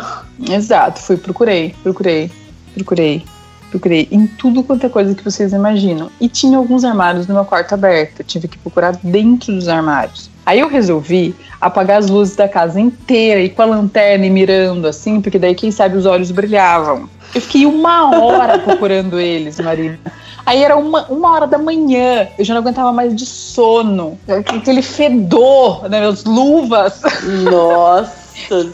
Exato, 0.54 1.00
fui, 1.00 1.16
procurei, 1.16 1.74
procurei, 1.82 2.30
procurei, 2.74 3.24
procurei 3.70 4.08
em 4.10 4.26
tudo 4.26 4.62
quanto 4.62 4.84
é 4.84 4.88
coisa 4.88 5.14
que 5.14 5.24
vocês 5.24 5.52
imaginam. 5.52 6.10
E 6.20 6.28
tinha 6.28 6.58
alguns 6.58 6.84
armários 6.84 7.26
no 7.26 7.34
meu 7.34 7.44
quarto 7.44 7.72
aberto, 7.72 8.20
eu 8.20 8.24
tive 8.24 8.48
que 8.48 8.58
procurar 8.58 8.98
dentro 9.02 9.54
dos 9.54 9.68
armários. 9.68 10.30
Aí 10.44 10.58
eu 10.58 10.68
resolvi 10.68 11.34
apagar 11.60 11.98
as 11.98 12.08
luzes 12.08 12.34
da 12.34 12.48
casa 12.48 12.80
inteira 12.80 13.40
e 13.40 13.48
com 13.48 13.62
a 13.62 13.66
lanterna 13.66 14.26
e 14.26 14.30
mirando 14.30 14.86
assim, 14.86 15.20
porque 15.20 15.38
daí 15.38 15.54
quem 15.54 15.70
sabe 15.70 15.96
os 15.96 16.06
olhos 16.06 16.30
brilhavam. 16.30 17.08
Eu 17.34 17.40
fiquei 17.40 17.66
uma 17.66 18.18
hora 18.18 18.58
procurando 18.60 19.20
eles, 19.20 19.60
Marina. 19.60 19.98
Aí 20.44 20.64
era 20.64 20.76
uma, 20.76 21.04
uma 21.06 21.30
hora 21.32 21.46
da 21.46 21.58
manhã, 21.58 22.26
eu 22.38 22.44
já 22.44 22.54
não 22.54 22.62
aguentava 22.62 22.92
mais 22.92 23.14
de 23.14 23.26
sono. 23.26 24.18
Aquele 24.28 24.82
fedor, 24.82 25.88
né, 25.88 26.04
as 26.04 26.24
luvas 26.24 27.00
Nossa. 27.48 28.19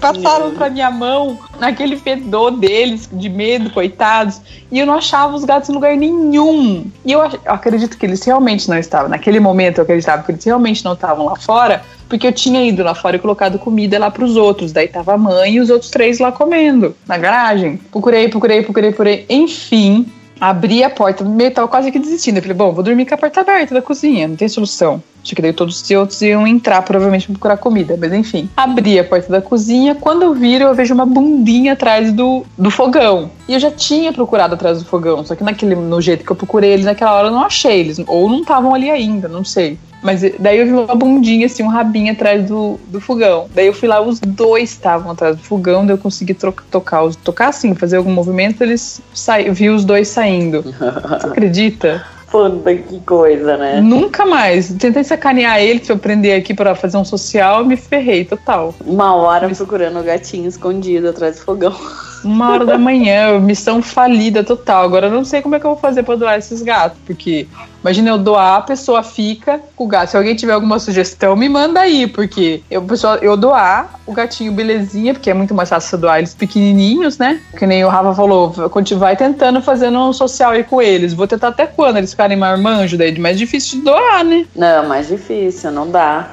Passaram 0.00 0.52
pra 0.52 0.70
minha 0.70 0.90
mão 0.90 1.38
naquele 1.59 1.96
fedor 1.96 2.52
deles, 2.52 3.09
de 3.12 3.29
medo, 3.29 3.70
coitados, 3.70 4.40
e 4.70 4.79
eu 4.79 4.87
não 4.87 4.94
achava 4.94 5.35
os 5.35 5.44
gatos 5.44 5.68
em 5.68 5.72
lugar 5.72 5.96
nenhum. 5.96 6.85
E 7.05 7.12
eu, 7.12 7.20
eu 7.20 7.40
acredito 7.46 7.96
que 7.96 8.07
eles 8.07 8.22
realmente 8.24 8.68
não 8.68 8.79
estavam, 8.79 9.09
naquele 9.09 9.40
momento 9.40 9.79
eu 9.79 9.85
acreditava 9.85 10.22
que 10.22 10.33
eles 10.33 10.44
realmente 10.44 10.85
não 10.85 10.92
estavam 10.92 11.26
lá 11.26 11.37
fora, 11.37 11.83
porque 12.09 12.26
eu 12.26 12.33
tinha 12.33 12.62
ido 12.64 12.83
lá 12.83 12.94
fora 12.94 13.16
e 13.16 13.18
colocado 13.18 13.59
comida 13.59 13.98
lá 13.98 14.11
pros 14.11 14.37
outros. 14.37 14.72
Daí 14.72 14.88
tava 14.88 15.14
a 15.14 15.18
mãe 15.18 15.55
e 15.55 15.61
os 15.61 15.70
outros 15.70 15.90
três 15.90 16.18
lá 16.18 16.31
comendo, 16.31 16.94
na 17.07 17.18
garagem. 17.18 17.79
Procurei, 17.90 18.29
procurei, 18.29 18.62
procurei, 18.62 18.90
procurei. 18.90 19.26
Enfim, 19.29 20.07
abri 20.40 20.85
a 20.85 20.90
porta, 20.90 21.24
meio 21.24 21.50
tava 21.50 21.68
quase 21.68 21.90
que 21.90 21.98
desistindo. 21.98 22.38
Eu 22.38 22.42
falei, 22.42 22.57
bom, 22.57 22.72
vou 22.72 22.85
dormir 22.85 23.07
com 23.07 23.14
a 23.14 23.18
porta 23.18 23.40
aberta 23.40 23.74
da 23.74 23.83
cozinha, 23.83 24.29
não 24.29 24.37
tem 24.37 24.48
solução. 24.48 25.02
Acho 25.26 25.34
que 25.34 25.42
daí 25.42 25.52
todos 25.52 25.82
os 25.82 25.90
outros 25.90 26.22
iam 26.22 26.46
entrar, 26.46 26.80
provavelmente, 26.82 27.26
pra 27.26 27.32
procurar 27.32 27.56
comida. 27.56 27.96
Mas 27.98 28.12
enfim, 28.12 28.48
abri 28.56 28.96
a 28.96 29.02
porta 29.02 29.28
da 29.28 29.42
cozinha. 29.42 29.96
Quando 29.96 30.22
eu 30.22 30.32
viro, 30.32 30.66
eu 30.66 30.74
vejo 30.74 30.94
uma 30.94 31.04
bundinha 31.04 31.72
atrás 31.72 32.12
do, 32.12 32.46
do 32.56 32.70
fogão. 32.70 33.28
E 33.48 33.54
eu 33.54 33.58
já 33.58 33.72
tinha 33.72 34.12
procurado 34.12 34.54
atrás 34.54 34.78
do 34.78 34.84
fogão, 34.84 35.24
só 35.24 35.34
que 35.34 35.42
naquele, 35.42 35.74
no 35.74 36.00
jeito 36.00 36.24
que 36.24 36.30
eu 36.30 36.36
procurei 36.36 36.70
eles 36.70 36.86
naquela 36.86 37.12
hora, 37.12 37.26
eu 37.26 37.32
não 37.32 37.42
achei 37.42 37.80
eles. 37.80 37.98
Ou 38.06 38.28
não 38.28 38.42
estavam 38.42 38.72
ali 38.72 38.88
ainda, 38.88 39.26
não 39.26 39.44
sei. 39.44 39.76
Mas 40.00 40.22
eh, 40.22 40.34
daí 40.38 40.58
eu 40.58 40.66
vi 40.66 40.72
uma 40.72 40.94
bundinha, 40.94 41.46
assim, 41.46 41.64
um 41.64 41.68
rabinho 41.68 42.12
atrás 42.12 42.46
do, 42.46 42.78
do 42.86 43.00
fogão. 43.00 43.48
Daí 43.52 43.66
eu 43.66 43.72
fui 43.72 43.88
lá, 43.88 44.00
os 44.00 44.20
dois 44.20 44.70
estavam 44.70 45.10
atrás 45.10 45.36
do 45.36 45.42
fogão, 45.42 45.84
daí 45.84 45.94
eu 45.94 45.98
consegui 45.98 46.34
tocar, 46.34 47.02
os, 47.02 47.16
tocar 47.16 47.48
assim, 47.48 47.74
fazer 47.74 47.96
algum 47.96 48.12
movimento, 48.12 48.62
eles 48.62 49.00
saí, 49.12 49.50
vi 49.50 49.70
os 49.70 49.84
dois 49.84 50.06
saindo. 50.06 50.62
Você 50.72 51.26
acredita? 51.26 52.06
Puta, 52.37 52.75
que 52.75 53.01
coisa, 53.01 53.57
né? 53.57 53.81
Nunca 53.81 54.27
mais. 54.27 54.68
Tentei 54.75 55.03
sacanear 55.03 55.59
ele 55.59 55.81
pra 55.81 55.94
eu 55.94 55.99
prender 55.99 56.38
aqui 56.38 56.53
pra 56.53 56.75
fazer 56.75 56.99
um 56.99 57.05
social, 57.05 57.64
me 57.64 57.79
ferrei 57.79 58.27
total. 58.27 58.75
Uma 58.85 59.14
hora 59.14 59.49
procurando 59.49 59.99
o 59.99 60.03
gatinho 60.03 60.46
escondido 60.46 61.09
atrás 61.09 61.37
do 61.37 61.42
fogão. 61.42 61.75
uma 62.22 62.51
hora 62.53 62.66
da 62.66 62.77
manhã, 62.79 63.38
missão 63.38 63.81
falida 63.81 64.44
total. 64.44 64.83
Agora 64.85 65.07
eu 65.07 65.12
não 65.12 65.25
sei 65.25 65.40
como 65.40 65.55
é 65.55 65.61
que 65.61 65.64
eu 65.64 65.70
vou 65.70 65.81
fazer 65.81 66.03
pra 66.03 66.14
doar 66.14 66.37
esses 66.37 66.61
gatos, 66.61 66.99
porque 67.07 67.46
imagina 67.87 68.11
eu 68.11 68.18
doar, 68.18 68.57
a 68.57 68.62
pessoa 68.62 69.01
fica 69.01 69.61
com 69.77 69.85
o 69.85 69.87
gato. 69.87 70.11
Se 70.11 70.16
alguém 70.16 70.35
tiver 70.35 70.53
alguma 70.53 70.81
sugestão, 70.81 71.37
me 71.37 71.49
manda 71.49 71.79
aí, 71.79 72.09
porque 72.09 72.61
eu, 72.68 72.83
pessoal, 72.83 73.14
eu 73.18 73.37
doar 73.37 74.01
o 74.05 74.12
gatinho 74.12 74.51
belezinha, 74.51 75.14
porque 75.14 75.31
é 75.31 75.35
muito 75.35 75.55
mais 75.55 75.68
fácil 75.68 75.96
doar 75.96 76.18
eles 76.18 76.35
pequenininhos, 76.35 77.16
né? 77.16 77.40
Que 77.57 77.64
nem 77.64 77.85
o 77.85 77.88
Rafa 77.88 78.12
falou, 78.12 78.53
vai 78.96 79.16
tentando 79.16 79.62
fazendo 79.62 80.01
um 80.01 80.12
social 80.12 80.51
aí 80.51 80.64
com 80.64 80.83
eles. 80.83 81.14
Vou 81.14 81.29
tentar 81.29 81.49
até 81.49 81.64
quando 81.64 81.99
eles 81.99 82.11
ficarem 82.11 82.37
marmanjo, 82.37 82.99
daí 82.99 83.14
é 83.14 83.18
mais 83.20 83.38
difícil 83.38 83.79
de 83.79 83.85
doar, 83.85 84.25
né? 84.25 84.46
Não, 84.57 84.88
mais 84.88 85.07
difícil, 85.07 85.70
não 85.70 85.88
dá. 85.88 86.29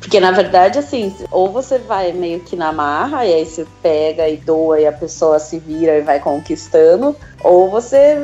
Porque 0.00 0.20
na 0.20 0.30
verdade, 0.30 0.78
assim, 0.78 1.14
ou 1.30 1.50
você 1.50 1.78
vai 1.78 2.12
meio 2.12 2.40
que 2.40 2.54
na 2.54 2.72
marra, 2.72 3.24
e 3.24 3.34
aí 3.34 3.46
você 3.46 3.66
pega 3.82 4.28
e 4.28 4.36
doa 4.36 4.80
e 4.80 4.86
a 4.86 4.92
pessoa 4.92 5.38
se 5.38 5.58
vira 5.58 5.98
e 5.98 6.02
vai 6.02 6.20
conquistando, 6.20 7.16
ou 7.42 7.70
você 7.70 8.16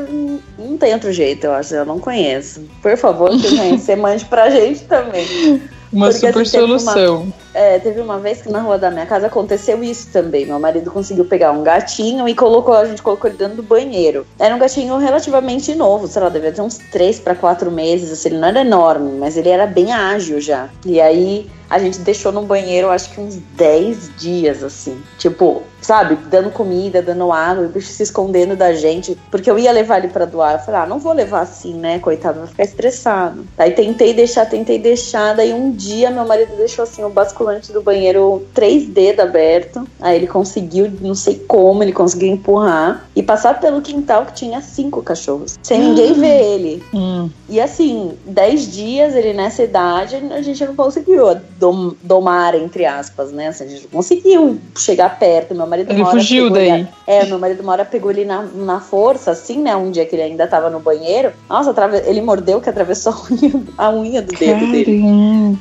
não 0.59 0.77
tem 0.77 0.92
outro 0.92 1.12
jeito, 1.12 1.44
eu 1.44 1.53
acho, 1.53 1.74
eu 1.74 1.85
não 1.85 1.98
conheço. 1.98 2.62
Por 2.83 2.96
favor, 2.96 3.31
quem 3.31 3.57
conhecer, 3.57 3.96
mande 3.96 4.24
pra 4.24 4.50
gente 4.50 4.83
também. 4.85 5.62
Uma 5.92 6.11
Porque, 6.11 6.27
super 6.27 6.46
solução. 6.46 7.22
Uma, 7.22 7.33
é, 7.54 7.78
teve 7.78 8.00
uma 8.00 8.18
vez 8.18 8.42
que 8.42 8.50
na 8.50 8.60
rua 8.60 8.76
da 8.76 8.90
minha 8.90 9.06
casa 9.06 9.28
aconteceu 9.28 9.82
isso 9.82 10.08
também. 10.12 10.44
Meu 10.44 10.58
marido 10.58 10.90
conseguiu 10.90 11.24
pegar 11.24 11.52
um 11.52 11.62
gatinho 11.62 12.28
e 12.28 12.34
colocou, 12.34 12.74
a 12.74 12.84
gente 12.84 13.02
colocou 13.02 13.30
ele 13.30 13.38
dentro 13.38 13.56
do 13.56 13.62
banheiro. 13.62 14.26
Era 14.38 14.54
um 14.54 14.58
gatinho 14.58 14.96
relativamente 14.98 15.74
novo, 15.74 16.06
sei 16.08 16.22
lá, 16.22 16.28
devia 16.28 16.52
ter 16.52 16.60
uns 16.60 16.78
3 16.78 17.20
para 17.20 17.34
4 17.34 17.70
meses. 17.70 18.10
Assim, 18.10 18.30
ele 18.30 18.38
não 18.38 18.48
era 18.48 18.60
enorme, 18.60 19.12
mas 19.18 19.36
ele 19.36 19.48
era 19.48 19.66
bem 19.66 19.92
ágil 19.92 20.40
já. 20.40 20.68
E 20.84 21.00
aí 21.00 21.48
a 21.68 21.78
gente 21.78 21.98
deixou 22.00 22.30
no 22.30 22.42
banheiro, 22.42 22.90
acho 22.90 23.10
que 23.10 23.20
uns 23.20 23.36
10 23.36 24.16
dias, 24.16 24.62
assim. 24.62 25.02
Tipo, 25.18 25.62
sabe, 25.80 26.16
dando 26.26 26.50
comida, 26.50 27.02
dando 27.02 27.32
água, 27.32 27.64
o 27.64 27.68
bicho 27.68 27.88
se 27.88 28.02
escondendo 28.02 28.56
da 28.56 28.72
gente. 28.74 29.18
Porque 29.30 29.50
eu 29.50 29.58
ia 29.58 29.72
levar 29.72 29.98
ele 29.98 30.08
pra 30.08 30.24
doar. 30.24 30.54
Eu 30.54 30.58
falei, 30.60 30.80
ah, 30.80 30.86
não 30.86 30.98
vou 30.98 31.12
levar 31.12 31.40
assim, 31.40 31.74
né, 31.74 31.98
coitado, 31.98 32.40
vai 32.40 32.48
ficar 32.48 32.64
estressado. 32.64 33.44
Aí 33.58 33.72
tentei 33.72 34.14
deixar, 34.14 34.46
tentei 34.46 34.78
deixar. 34.78 35.34
Daí 35.34 35.52
um 35.52 35.70
dia 35.70 36.10
meu 36.10 36.26
marido 36.26 36.56
deixou 36.56 36.82
assim 36.82 37.02
o 37.02 37.10
basculante 37.44 37.72
do 37.72 37.83
banheiro 37.83 38.46
três 38.54 38.87
dedos 38.87 39.24
aberto. 39.24 39.87
Aí 40.00 40.16
ele 40.16 40.26
conseguiu, 40.26 40.90
não 41.00 41.14
sei 41.14 41.37
como, 41.46 41.83
ele 41.83 41.92
conseguiu 41.92 42.28
empurrar 42.28 43.07
e 43.14 43.22
passar 43.22 43.61
pelo 43.61 43.83
quintal 43.83 44.26
que 44.26 44.33
tinha 44.33 44.61
cinco 44.61 45.02
cachorros. 45.02 45.59
Sem 45.62 45.80
ninguém 45.80 46.14
ver 46.14 46.42
ele. 46.42 46.83
Hum. 46.92 47.28
E 47.48 47.61
assim, 47.61 48.12
dez 48.24 48.72
dias 48.72 49.14
ele 49.14 49.33
nessa 49.33 49.62
idade, 49.62 50.16
a 50.16 50.42
gente 50.42 50.64
não 50.64 50.74
conseguiu 50.74 51.24
dom, 51.59 51.92
domar, 52.02 52.54
entre 52.54 52.87
aspas, 52.87 53.30
né? 53.30 53.48
Assim, 53.48 53.64
a 53.64 53.68
gente 53.68 53.87
conseguiu 53.88 54.59
chegar 54.76 55.18
perto. 55.18 55.54
Meu 55.54 55.66
marido 55.66 55.92
ele 55.92 56.04
fugiu 56.07 56.50
daí. 56.50 56.70
Ele, 56.70 56.88
é, 57.07 57.26
meu 57.26 57.38
marido 57.38 57.62
mora 57.62 57.85
pegou 57.85 58.11
ele 58.11 58.24
na, 58.24 58.42
na 58.42 58.80
força, 58.80 59.30
assim, 59.30 59.59
né? 59.59 59.76
Um 59.76 59.90
dia 59.90 60.07
que 60.07 60.16
ele 60.16 60.22
ainda 60.22 60.46
tava 60.46 60.70
no 60.70 60.80
banheiro. 60.80 61.33
Nossa, 61.48 61.74
ele 62.07 62.22
mordeu 62.22 62.61
que 62.61 62.70
atravessou 62.70 63.12
a 63.12 63.33
unha, 63.33 63.62
a 63.78 63.90
unha 63.90 64.22
do 64.22 64.33
dedo 64.33 64.61
Caramba. 64.61 64.72
dele. 64.72 65.59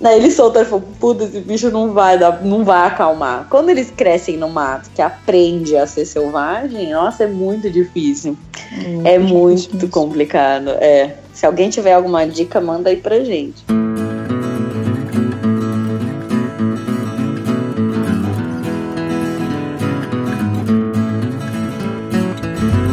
Daí 0.00 0.18
ele 0.18 0.30
soltou 0.30 0.62
e 0.62 0.64
falou: 0.64 0.84
Puta, 0.98 1.24
esse 1.24 1.40
bicho 1.40 1.70
não 1.70 1.92
vai, 1.92 2.18
dar, 2.18 2.42
não 2.42 2.64
vai 2.64 2.86
acalmar. 2.86 3.46
Quando 3.50 3.68
eles 3.68 3.90
crescem 3.90 4.36
no 4.36 4.48
mato, 4.48 4.90
que 4.94 5.02
aprende 5.02 5.76
a 5.76 5.86
ser 5.86 6.06
selvagem, 6.06 6.92
nossa, 6.92 7.24
é 7.24 7.26
muito 7.26 7.70
difícil. 7.70 8.36
Hum, 8.72 9.02
é 9.04 9.18
muito 9.18 9.62
difícil. 9.62 9.88
complicado. 9.90 10.70
É. 10.80 11.16
Se 11.32 11.44
alguém 11.44 11.68
tiver 11.68 11.92
alguma 11.92 12.26
dica, 12.26 12.60
manda 12.60 12.90
aí 12.90 12.96
pra 12.96 13.22
gente. 13.22 13.64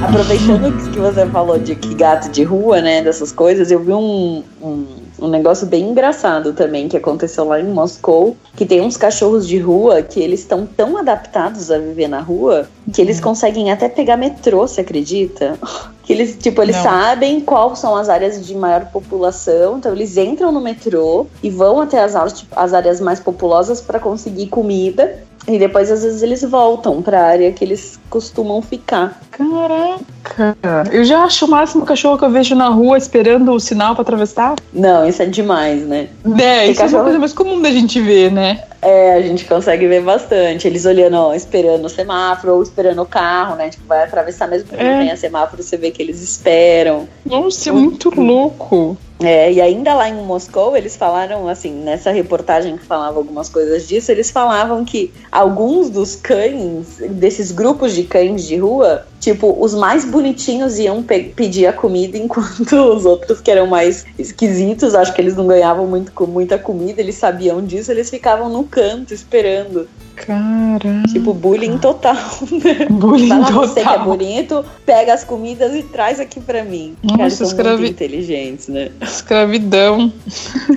Aproveitando 0.04 0.92
que 0.92 1.00
você 1.00 1.26
falou 1.28 1.58
de 1.58 1.74
que 1.76 1.94
gato 1.94 2.30
de 2.30 2.44
rua, 2.44 2.82
né, 2.82 3.02
dessas 3.02 3.32
coisas, 3.32 3.72
eu 3.72 3.80
vi 3.80 3.94
um, 3.94 4.44
um, 4.62 4.86
um, 5.22 5.28
negócio 5.28 5.68
bem 5.68 5.90
engraçado 5.90 6.54
também 6.54 6.88
que 6.88 6.98
aconteceu 6.98 7.46
lá 7.46 7.60
em 7.60 7.66
Moscou, 7.66 8.36
que 8.56 8.66
tem 8.66 8.82
uns 8.82 8.98
cachorros 8.98 9.48
de 9.48 9.58
rua 9.58 10.02
que 10.02 10.20
eles 10.20 10.42
estão 10.42 10.66
tão 10.66 10.98
adaptados 10.98 11.72
a 11.72 11.78
viver 11.78 12.08
na 12.08 12.20
rua 12.20 12.68
que 12.94 13.02
eles 13.02 13.18
uhum. 13.18 13.24
conseguem 13.24 13.72
até 13.72 13.88
pegar 13.88 14.18
metrô, 14.18 14.68
você 14.68 14.82
acredita? 14.82 15.58
Que 16.04 16.14
eles, 16.14 16.36
tipo, 16.36 16.64
eles 16.64 16.76
Não. 16.78 16.84
sabem 16.84 17.40
quais 17.40 17.78
são 17.78 17.96
as 17.96 18.10
áreas 18.10 18.44
de 18.46 18.56
maior 18.56 18.86
população, 18.88 19.78
então 19.78 19.92
eles 19.94 20.18
entram 20.18 20.52
no 20.52 20.60
metrô 20.60 21.28
e 21.44 21.50
vão 21.52 21.80
até 21.80 22.02
as, 22.02 22.16
áreas, 22.16 22.44
as 22.56 22.74
áreas 22.74 23.00
mais 23.00 23.20
populosas 23.20 23.80
para 23.80 24.00
conseguir 24.00 24.48
comida 24.48 25.20
e 25.48 25.58
depois, 25.58 25.92
às 25.92 26.04
vezes, 26.04 26.22
eles 26.22 26.42
voltam 26.44 27.02
pra 27.02 27.24
área 27.24 27.52
que 27.52 27.64
eles 27.64 28.00
costumam 28.10 28.62
ficar. 28.62 29.20
Caraca! 29.32 30.58
Eu 30.92 31.04
já 31.04 31.24
acho 31.24 31.46
o 31.46 31.50
máximo 31.50 31.86
cachorro 31.86 32.18
que 32.18 32.26
eu 32.26 32.30
vejo 32.30 32.56
na 32.56 32.70
rua 32.70 32.98
esperando 32.98 33.52
o 33.52 33.60
sinal 33.60 33.96
para 33.96 34.04
atravessar. 34.04 34.56
Não, 34.72 35.08
isso 35.08 35.22
é 35.22 35.26
demais, 35.26 35.82
né? 35.88 36.10
É, 36.40 36.68
isso 36.68 36.80
cachorro... 36.80 36.96
é 36.96 37.00
uma 37.00 37.04
coisa 37.06 37.20
mais 37.20 37.34
comum 37.34 37.62
da 37.62 37.72
gente 37.72 38.00
ver, 38.00 38.32
né? 38.32 38.64
É, 38.82 39.14
a 39.14 39.22
gente 39.22 39.46
consegue 39.46 39.88
ver 39.88 40.02
bastante. 40.02 40.68
Eles 40.68 40.86
olhando, 40.86 41.16
ó, 41.16 41.34
esperando 41.34 41.86
o 41.86 41.90
semáforo 41.90 42.56
ou 42.56 42.64
esperando 42.64 43.02
o 43.02 43.06
carro, 43.06 43.56
né? 43.56 43.70
Tipo, 43.70 43.86
vai 43.88 44.04
atravessar 44.04 44.48
mesmo 44.48 44.70
que 44.70 44.76
é. 44.76 44.84
não 44.84 45.00
tenha 45.00 45.18
semáforo, 45.18 45.64
você 45.64 45.78
vê 45.78 45.92
que 45.92 46.02
eles 46.02 46.22
esperam. 46.22 47.08
Nossa, 47.26 47.70
é 47.70 47.72
muito 47.72 48.10
louco. 48.20 48.98
É, 49.24 49.54
e 49.54 49.62
ainda 49.62 49.94
lá 49.94 50.10
em 50.10 50.16
Moscou, 50.16 50.76
eles 50.76 50.96
falaram, 50.96 51.48
assim, 51.48 51.72
nessa 51.72 52.12
reportagem 52.12 52.76
que 52.76 52.86
falava 52.86 53.20
algumas 53.20 53.50
coisas 53.50 53.88
disso, 53.88 54.12
eles 54.12 54.32
falavam 54.32 54.84
que 54.84 55.14
alguns 55.32 55.92
dos 55.92 56.16
cães, 56.16 56.98
desses 57.12 57.52
grupos 57.52 57.94
de 57.94 58.04
cães 58.04 58.44
de 58.44 58.58
rua, 58.58 59.06
tipo, 59.20 59.56
os 59.64 59.76
mais 59.76 60.04
bonitinhos 60.04 60.80
iam 60.80 61.04
pe 61.04 61.26
pedir 61.36 61.68
a 61.68 61.74
comida, 61.74 62.18
enquanto 62.20 62.74
os 62.74 63.06
outros 63.06 63.40
que 63.40 63.52
eram 63.52 63.68
mais 63.68 64.06
esquisitos, 64.18 64.96
acho 64.96 65.14
que 65.14 65.22
eles 65.22 65.36
não 65.36 65.46
ganhavam 65.46 65.86
muito, 65.86 66.12
muita 66.28 66.58
comida, 66.58 67.00
eles 67.00 67.16
sabiam 67.16 67.64
disso, 67.64 67.92
eles 67.92 68.10
ficavam 68.10 68.50
no 68.50 68.64
canto 68.64 69.14
esperando. 69.14 69.88
Caraca. 70.16 71.04
Tipo, 71.12 71.34
bullying 71.34 71.78
total. 71.78 72.16
Né? 72.16 72.88
Bullying 72.90 73.30
Fala 73.30 73.46
total. 73.46 73.68
você 73.68 73.82
que 73.82 73.90
é 73.90 74.00
bonito, 74.00 74.66
pega 74.86 75.14
as 75.14 75.24
comidas 75.24 75.74
e 75.76 75.84
traz 75.84 76.20
aqui 76.20 76.40
pra 76.40 76.64
mim. 76.64 76.96
Nossa, 77.04 77.44
escravi... 77.44 77.82
muito 77.82 77.94
inteligentes, 77.94 78.68
né? 78.68 78.92
Escravidão. 79.02 80.12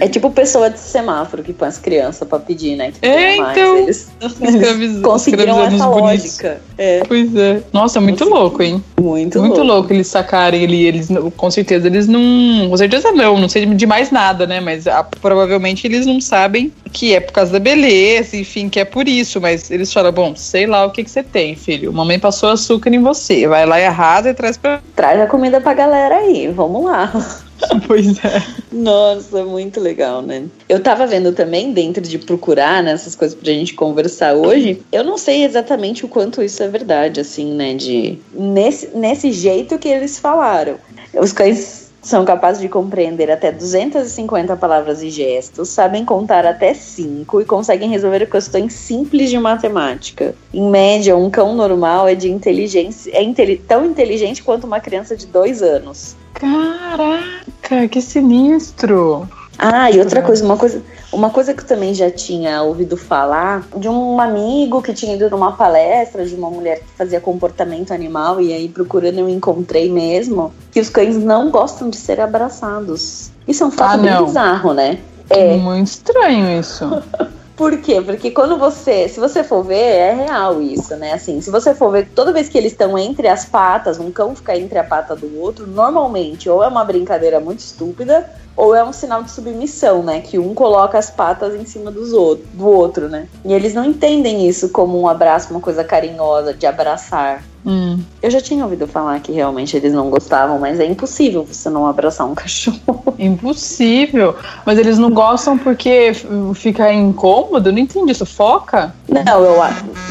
É 0.01 0.09
tipo 0.09 0.31
pessoa 0.31 0.71
de 0.71 0.79
semáforo 0.79 1.43
que 1.43 1.53
põe 1.53 1.69
as 1.69 1.79
crianças 1.79 2.27
pra 2.27 2.39
pedir, 2.39 2.77
né? 2.77 2.93
Que 2.93 3.07
é, 3.07 3.37
então. 3.37 3.79
Eles, 3.79 4.13
eles 4.41 5.01
conseguiram 5.03 5.63
essa 5.63 5.87
lógica. 5.87 6.61
É. 6.79 7.03
Pois 7.07 7.35
é. 7.37 7.63
Nossa, 7.73 8.01
muito 8.01 8.25
louco, 8.29 8.63
hein? 8.63 8.83
Muito, 9.01 9.41
muito 9.41 9.57
louco. 9.57 9.73
louco 9.73 9.93
eles 9.93 10.07
sacarem 10.07 10.63
ele. 10.63 10.85
Eles, 10.85 11.09
com 11.37 11.51
certeza, 11.51 11.87
eles 11.87 12.07
não. 12.07 12.69
Com 12.71 12.77
certeza 12.77 13.13
não, 13.13 13.39
não 13.39 13.49
sei 13.49 13.67
de 13.67 13.87
mais 13.87 14.11
nada, 14.11 14.47
né? 14.47 14.61
Mas 14.61 14.87
ah, 14.87 15.03
provavelmente 15.21 15.87
eles 15.87 16.07
não 16.07 16.21
sabem 16.21 16.73
que 16.95 17.13
é 17.13 17.19
por 17.19 17.33
causa 17.33 17.53
da 17.53 17.59
beleza, 17.59 18.37
enfim, 18.37 18.69
que 18.69 18.79
é 18.79 18.85
por 18.85 19.09
isso. 19.09 19.41
Mas 19.41 19.71
eles 19.71 19.93
falam, 19.93 20.13
bom, 20.13 20.37
sei 20.37 20.65
lá 20.65 20.87
o 20.87 20.93
que, 20.93 21.03
que 21.03 21.11
você 21.11 21.25
tem, 21.25 21.57
filho. 21.57 21.93
Mamãe 21.93 22.19
passou 22.19 22.49
açúcar 22.49 22.91
em 22.91 23.03
você. 23.03 23.47
Vai 23.49 23.67
lá 23.67 23.81
e 23.81 23.85
arrasa 23.85 24.31
e 24.31 24.35
traz 24.35 24.57
pra. 24.57 24.81
Traz 24.95 25.21
a 25.21 25.27
comida 25.27 25.61
pra 25.61 25.75
galera 25.75 26.17
aí, 26.19 26.49
vamos 26.49 26.85
lá. 26.85 27.13
Pois 27.87 28.23
é. 28.23 28.43
Nossa, 28.71 29.45
muito 29.45 29.81
legal, 29.81 30.21
né? 30.21 30.45
Eu 30.69 30.83
tava 30.83 31.07
vendo 31.07 31.33
também, 31.33 31.73
dentro 31.73 32.03
de 32.03 32.19
procurar 32.19 32.83
nessas 32.83 33.15
né, 33.15 33.19
coisas 33.19 33.39
pra 33.39 33.53
gente 33.53 33.73
conversar 33.75 34.35
hoje, 34.35 34.83
eu 34.93 35.03
não 35.03 35.17
sei 35.17 35.45
exatamente 35.45 36.05
o 36.05 36.09
quanto 36.09 36.43
isso 36.43 36.63
é 36.63 36.69
verdade, 36.69 37.21
assim, 37.21 37.55
né? 37.55 37.73
De. 37.73 38.19
Nesse, 38.35 38.91
nesse 38.95 39.33
jeito 39.33 39.79
que 39.79 39.89
eles 39.89 40.19
falaram. 40.19 40.77
Os 41.15 41.33
cães 41.33 41.84
são 42.05 42.25
capazes 42.25 42.61
de 42.61 42.69
compreender 42.69 43.31
até 43.31 43.51
250 43.51 44.57
palavras 44.57 45.03
e 45.03 45.11
gestos, 45.11 45.71
sabem 45.71 46.05
contar 46.05 46.47
até 46.47 46.75
5 46.75 47.41
e 47.41 47.45
conseguem 47.45 47.91
resolver 47.91 48.27
questões 48.27 48.73
simples 48.75 49.31
de 49.31 49.39
matemática. 49.39 50.35
Em 50.53 50.69
média, 50.71 51.17
um 51.17 51.31
cão 51.31 51.55
normal 51.55 52.07
é 52.07 52.15
de 52.15 52.31
inteligência 52.31 53.11
é 53.15 53.57
tão 53.57 53.87
inteligente 53.87 54.43
quanto 54.43 54.67
uma 54.67 54.81
criança 54.81 55.17
de 55.17 55.27
2 55.27 55.63
anos. 55.63 56.17
Caraca, 56.35 57.89
que 57.91 58.01
sinistro! 58.01 59.29
Ah, 59.59 59.91
e 59.91 59.99
outra 59.99 60.21
coisa, 60.23 60.45
uma 60.45 60.57
coisa, 60.57 60.83
uma 61.13 61.31
coisa 61.31 61.55
que 61.55 61.63
eu 61.63 61.67
também 61.67 61.95
já 61.95 62.11
tinha 62.11 62.63
ouvido 62.63 62.97
falar 62.97 63.67
de 63.77 63.89
um 63.89 64.21
amigo 64.21 64.83
que 64.83 64.93
tinha 64.93 65.15
ido 65.15 65.31
numa 65.31 65.53
palestra 65.53 66.27
de 66.27 66.35
uma 66.35 66.51
mulher 66.51 66.81
que 66.81 66.91
fazia 66.97 67.21
comportamento 67.21 67.93
animal 67.93 68.41
e 68.41 68.53
aí 68.53 68.69
procurando 68.69 69.21
eu 69.21 69.29
encontrei 69.29 69.91
mesmo 69.91 70.53
que 70.73 70.81
os 70.81 70.89
cães 70.89 71.17
não 71.17 71.51
gostam 71.51 71.89
de 71.89 71.97
ser 71.97 72.21
abraçados. 72.21 73.31
Isso 73.47 73.63
é 73.63 73.67
um 73.67 73.71
fato 73.71 73.95
ah, 73.95 73.99
bem 73.99 74.25
bizarro, 74.25 74.75
né? 74.75 74.99
É 75.31 75.57
muito 75.57 75.87
estranho 75.87 76.59
isso. 76.59 76.85
Por 77.57 77.79
quê? 77.79 78.03
Porque 78.03 78.33
quando 78.33 78.59
você, 78.59 79.09
se 79.09 79.21
você 79.21 79.45
for 79.45 79.63
ver, 79.63 79.77
é 79.77 80.13
real 80.13 80.61
isso, 80.61 80.97
né? 80.97 81.13
Assim, 81.13 81.41
se 81.41 81.51
você 81.51 81.73
for 81.73 81.93
ver, 81.93 82.09
toda 82.13 82.33
vez 82.33 82.49
que 82.49 82.59
eles 82.59 82.73
estão 82.73 82.99
entre 82.99 83.29
as 83.29 83.45
patas, 83.45 84.01
um 84.01 84.11
cão 84.11 84.35
fica 84.35 84.57
entre 84.57 84.77
a 84.77 84.83
pata 84.83 85.15
do 85.15 85.39
outro, 85.39 85.65
normalmente 85.65 86.51
ou 86.51 86.65
é 86.65 86.67
uma 86.67 86.85
brincadeira 86.85 87.39
muito 87.39 87.61
estúpida, 87.61 88.29
ou 88.57 88.75
é 88.75 88.83
um 88.83 88.93
sinal 88.93 89.23
de 89.23 89.31
submissão, 89.31 90.03
né? 90.03 90.21
Que 90.21 90.37
um 90.37 90.53
coloca 90.53 90.99
as 90.99 91.11
patas 91.11 91.55
em 91.55 91.65
cima 91.65 91.93
dos 91.93 92.13
outro, 92.13 92.45
do 92.53 92.67
outro, 92.67 93.09
né? 93.09 93.29
E 93.45 93.53
eles 93.53 93.73
não 93.73 93.85
entendem 93.85 94.49
isso 94.49 94.71
como 94.71 95.01
um 95.01 95.07
abraço, 95.07 95.53
uma 95.53 95.61
coisa 95.61 95.85
carinhosa 95.85 96.53
de 96.53 96.67
abraçar. 96.67 97.45
Hum. 97.67 97.99
Eu 98.23 98.31
já 98.31 98.41
tinha 98.41 98.65
ouvido 98.65 98.87
falar 98.87 99.21
que 99.21 99.33
realmente 99.33 99.77
eles 99.77 99.93
não 99.93 100.11
gostavam, 100.11 100.59
mas 100.59 100.81
é 100.81 100.87
impossível 100.87 101.45
você 101.45 101.71
não 101.71 101.87
abraçar 101.87 102.27
um 102.27 102.35
cachorro. 102.37 103.15
Impossível. 103.19 104.35
Mas 104.67 104.79
eles 104.79 104.99
não 104.99 105.11
gostam 105.11 105.57
porque 105.57 106.13
fica 106.55 106.93
incômodo? 106.93 107.73
Não 107.73 107.79
entendi. 107.79 108.13
Isso 108.13 108.27
foca? 108.27 108.95
Não, 109.09 109.45
eu 109.45 109.55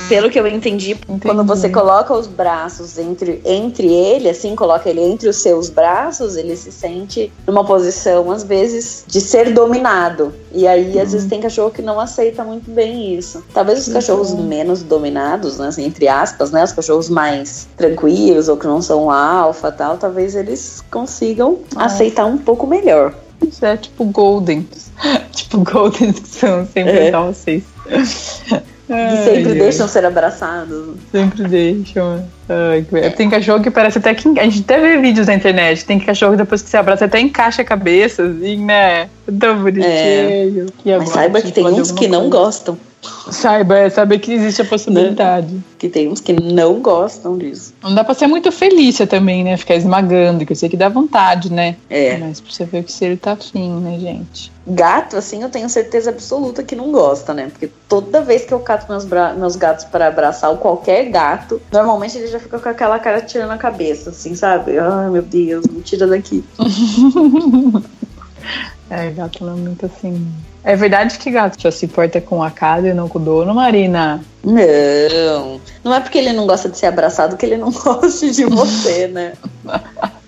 pelo 0.09 0.29
que 0.29 0.39
eu 0.39 0.47
entendi, 0.47 0.91
entendi, 0.91 1.21
quando 1.21 1.43
você 1.43 1.69
coloca 1.69 2.13
os 2.13 2.27
braços 2.27 2.97
entre, 2.97 3.41
entre 3.45 3.87
ele, 3.87 4.29
assim, 4.29 4.55
coloca 4.55 4.89
ele 4.89 5.01
entre 5.01 5.29
os 5.29 5.37
seus 5.37 5.69
braços, 5.69 6.35
ele 6.35 6.55
se 6.55 6.71
sente 6.71 7.31
numa 7.47 7.63
posição, 7.63 8.29
às 8.31 8.43
vezes, 8.43 9.03
de 9.07 9.21
ser 9.21 9.53
dominado. 9.53 10.33
E 10.51 10.67
aí, 10.67 10.99
às 10.99 11.11
vezes, 11.11 11.23
uhum. 11.23 11.29
tem 11.29 11.41
cachorro 11.41 11.71
que 11.71 11.81
não 11.81 11.99
aceita 11.99 12.43
muito 12.43 12.69
bem 12.69 13.15
isso. 13.15 13.43
Talvez 13.53 13.87
os 13.87 13.93
cachorros 13.93 14.31
uhum. 14.31 14.43
menos 14.43 14.83
dominados, 14.83 15.57
né, 15.57 15.67
assim, 15.67 15.85
entre 15.85 16.07
aspas, 16.07 16.51
né? 16.51 16.63
Os 16.63 16.71
cachorros 16.71 17.09
mais 17.09 17.42
tranquilos 17.77 18.47
ou 18.47 18.57
que 18.57 18.65
não 18.65 18.81
são 18.81 19.09
alfa 19.09 19.71
tal, 19.71 19.97
talvez 19.97 20.35
eles 20.35 20.83
consigam 20.89 21.59
ah. 21.75 21.85
aceitar 21.85 22.25
um 22.25 22.37
pouco 22.37 22.67
melhor. 22.67 23.13
Isso 23.41 23.65
é 23.65 23.77
tipo 23.77 24.05
Golden. 24.05 24.67
tipo 25.31 25.59
Golden 25.59 26.13
que 26.13 26.27
são 26.27 26.65
sempre 26.65 27.07
é. 27.07 27.11
dóceis. 27.11 27.63
Que 28.85 29.23
sempre 29.23 29.51
ai, 29.51 29.59
deixam 29.59 29.85
ai. 29.85 29.91
ser 29.91 30.05
abraçados. 30.05 30.95
Sempre 31.11 31.47
deixam. 31.47 32.23
Ai, 32.49 32.85
é. 32.93 33.09
Tem 33.09 33.29
cachorro 33.29 33.61
que 33.61 33.71
parece 33.71 33.97
até 33.97 34.13
que. 34.13 34.27
A 34.39 34.43
gente 34.43 34.61
até 34.61 34.79
vê 34.79 34.97
vídeos 34.97 35.27
na 35.27 35.35
internet. 35.35 35.85
Tem 35.85 35.99
cachorro 35.99 36.33
que 36.33 36.37
depois 36.39 36.61
que 36.61 36.69
se 36.69 36.77
abraça 36.77 37.05
até 37.05 37.19
encaixa 37.19 37.61
a 37.61 37.65
cabeça, 37.65 38.23
assim, 38.23 38.63
né? 38.63 39.09
Tão 39.39 39.63
bonitinho. 39.63 40.67
É. 40.85 40.97
Mas 40.97 41.09
saiba 41.09 41.41
que 41.41 41.51
tem 41.51 41.65
uns 41.65 41.91
que 41.91 42.07
não 42.07 42.29
gostam. 42.29 42.77
Saiba, 43.31 43.77
é 43.77 43.89
saber 43.89 44.19
que 44.19 44.33
existe 44.33 44.61
a 44.61 44.65
possibilidade. 44.65 45.61
Que 45.77 45.89
tem 45.89 46.07
uns 46.07 46.21
que 46.21 46.33
não 46.33 46.79
gostam 46.79 47.37
disso. 47.37 47.73
Não 47.81 47.93
dá 47.93 48.03
pra 48.03 48.13
ser 48.13 48.27
muito 48.27 48.51
Felícia 48.51 49.05
também, 49.05 49.43
né? 49.43 49.57
Ficar 49.57 49.75
esmagando, 49.75 50.45
que 50.45 50.51
eu 50.51 50.55
sei 50.55 50.69
que 50.69 50.77
dá 50.77 50.89
vontade, 50.89 51.51
né? 51.51 51.75
É. 51.89 52.17
Mas 52.17 52.39
pra 52.39 52.51
você 52.51 52.65
ver 52.65 52.83
que 52.83 52.91
se 52.91 53.05
ele 53.05 53.17
tá 53.17 53.33
afim, 53.33 53.71
né, 53.79 53.99
gente? 53.99 54.51
Gato, 54.65 55.17
assim, 55.17 55.41
eu 55.41 55.49
tenho 55.49 55.67
certeza 55.67 56.09
absoluta 56.09 56.63
que 56.63 56.75
não 56.75 56.91
gosta, 56.91 57.33
né? 57.33 57.49
Porque 57.51 57.69
toda 57.89 58.21
vez 58.21 58.45
que 58.45 58.53
eu 58.53 58.59
cato 58.59 58.89
meus, 58.89 59.05
meus 59.37 59.55
gatos 59.55 59.83
para 59.85 60.07
abraçar 60.07 60.49
ou 60.49 60.57
qualquer 60.57 61.09
gato, 61.09 61.61
normalmente 61.71 62.17
ele 62.17 62.27
já 62.27 62.39
fica 62.39 62.57
com 62.59 62.69
aquela 62.69 62.97
cara 62.99 63.21
tirando 63.21 63.51
a 63.51 63.57
cabeça, 63.57 64.11
assim, 64.11 64.35
sabe? 64.35 64.79
Ai, 64.79 65.09
meu 65.09 65.21
Deus, 65.21 65.65
me 65.67 65.81
tira 65.81 66.07
daqui. 66.07 66.43
é, 68.89 69.09
gato 69.11 69.43
não 69.43 69.53
é 69.53 69.57
muito 69.57 69.85
assim. 69.85 70.25
É 70.63 70.75
verdade 70.75 71.17
que 71.17 71.29
gato 71.29 71.61
só 71.61 71.69
se 71.69 71.85
importa 71.85 72.21
com 72.21 72.41
a 72.41 72.49
casa 72.49 72.87
e 72.87 72.93
não 72.93 73.09
com 73.09 73.19
o 73.19 73.21
dono, 73.21 73.53
Marina? 73.53 74.23
Não. 74.43 75.59
Não 75.83 75.93
é 75.93 75.99
porque 75.99 76.17
ele 76.17 76.31
não 76.31 76.47
gosta 76.47 76.69
de 76.69 76.77
ser 76.77 76.85
abraçado 76.85 77.35
que 77.35 77.45
ele 77.45 77.57
não 77.57 77.69
gosta 77.73 78.31
de 78.31 78.45
você, 78.45 79.07
né? 79.07 79.33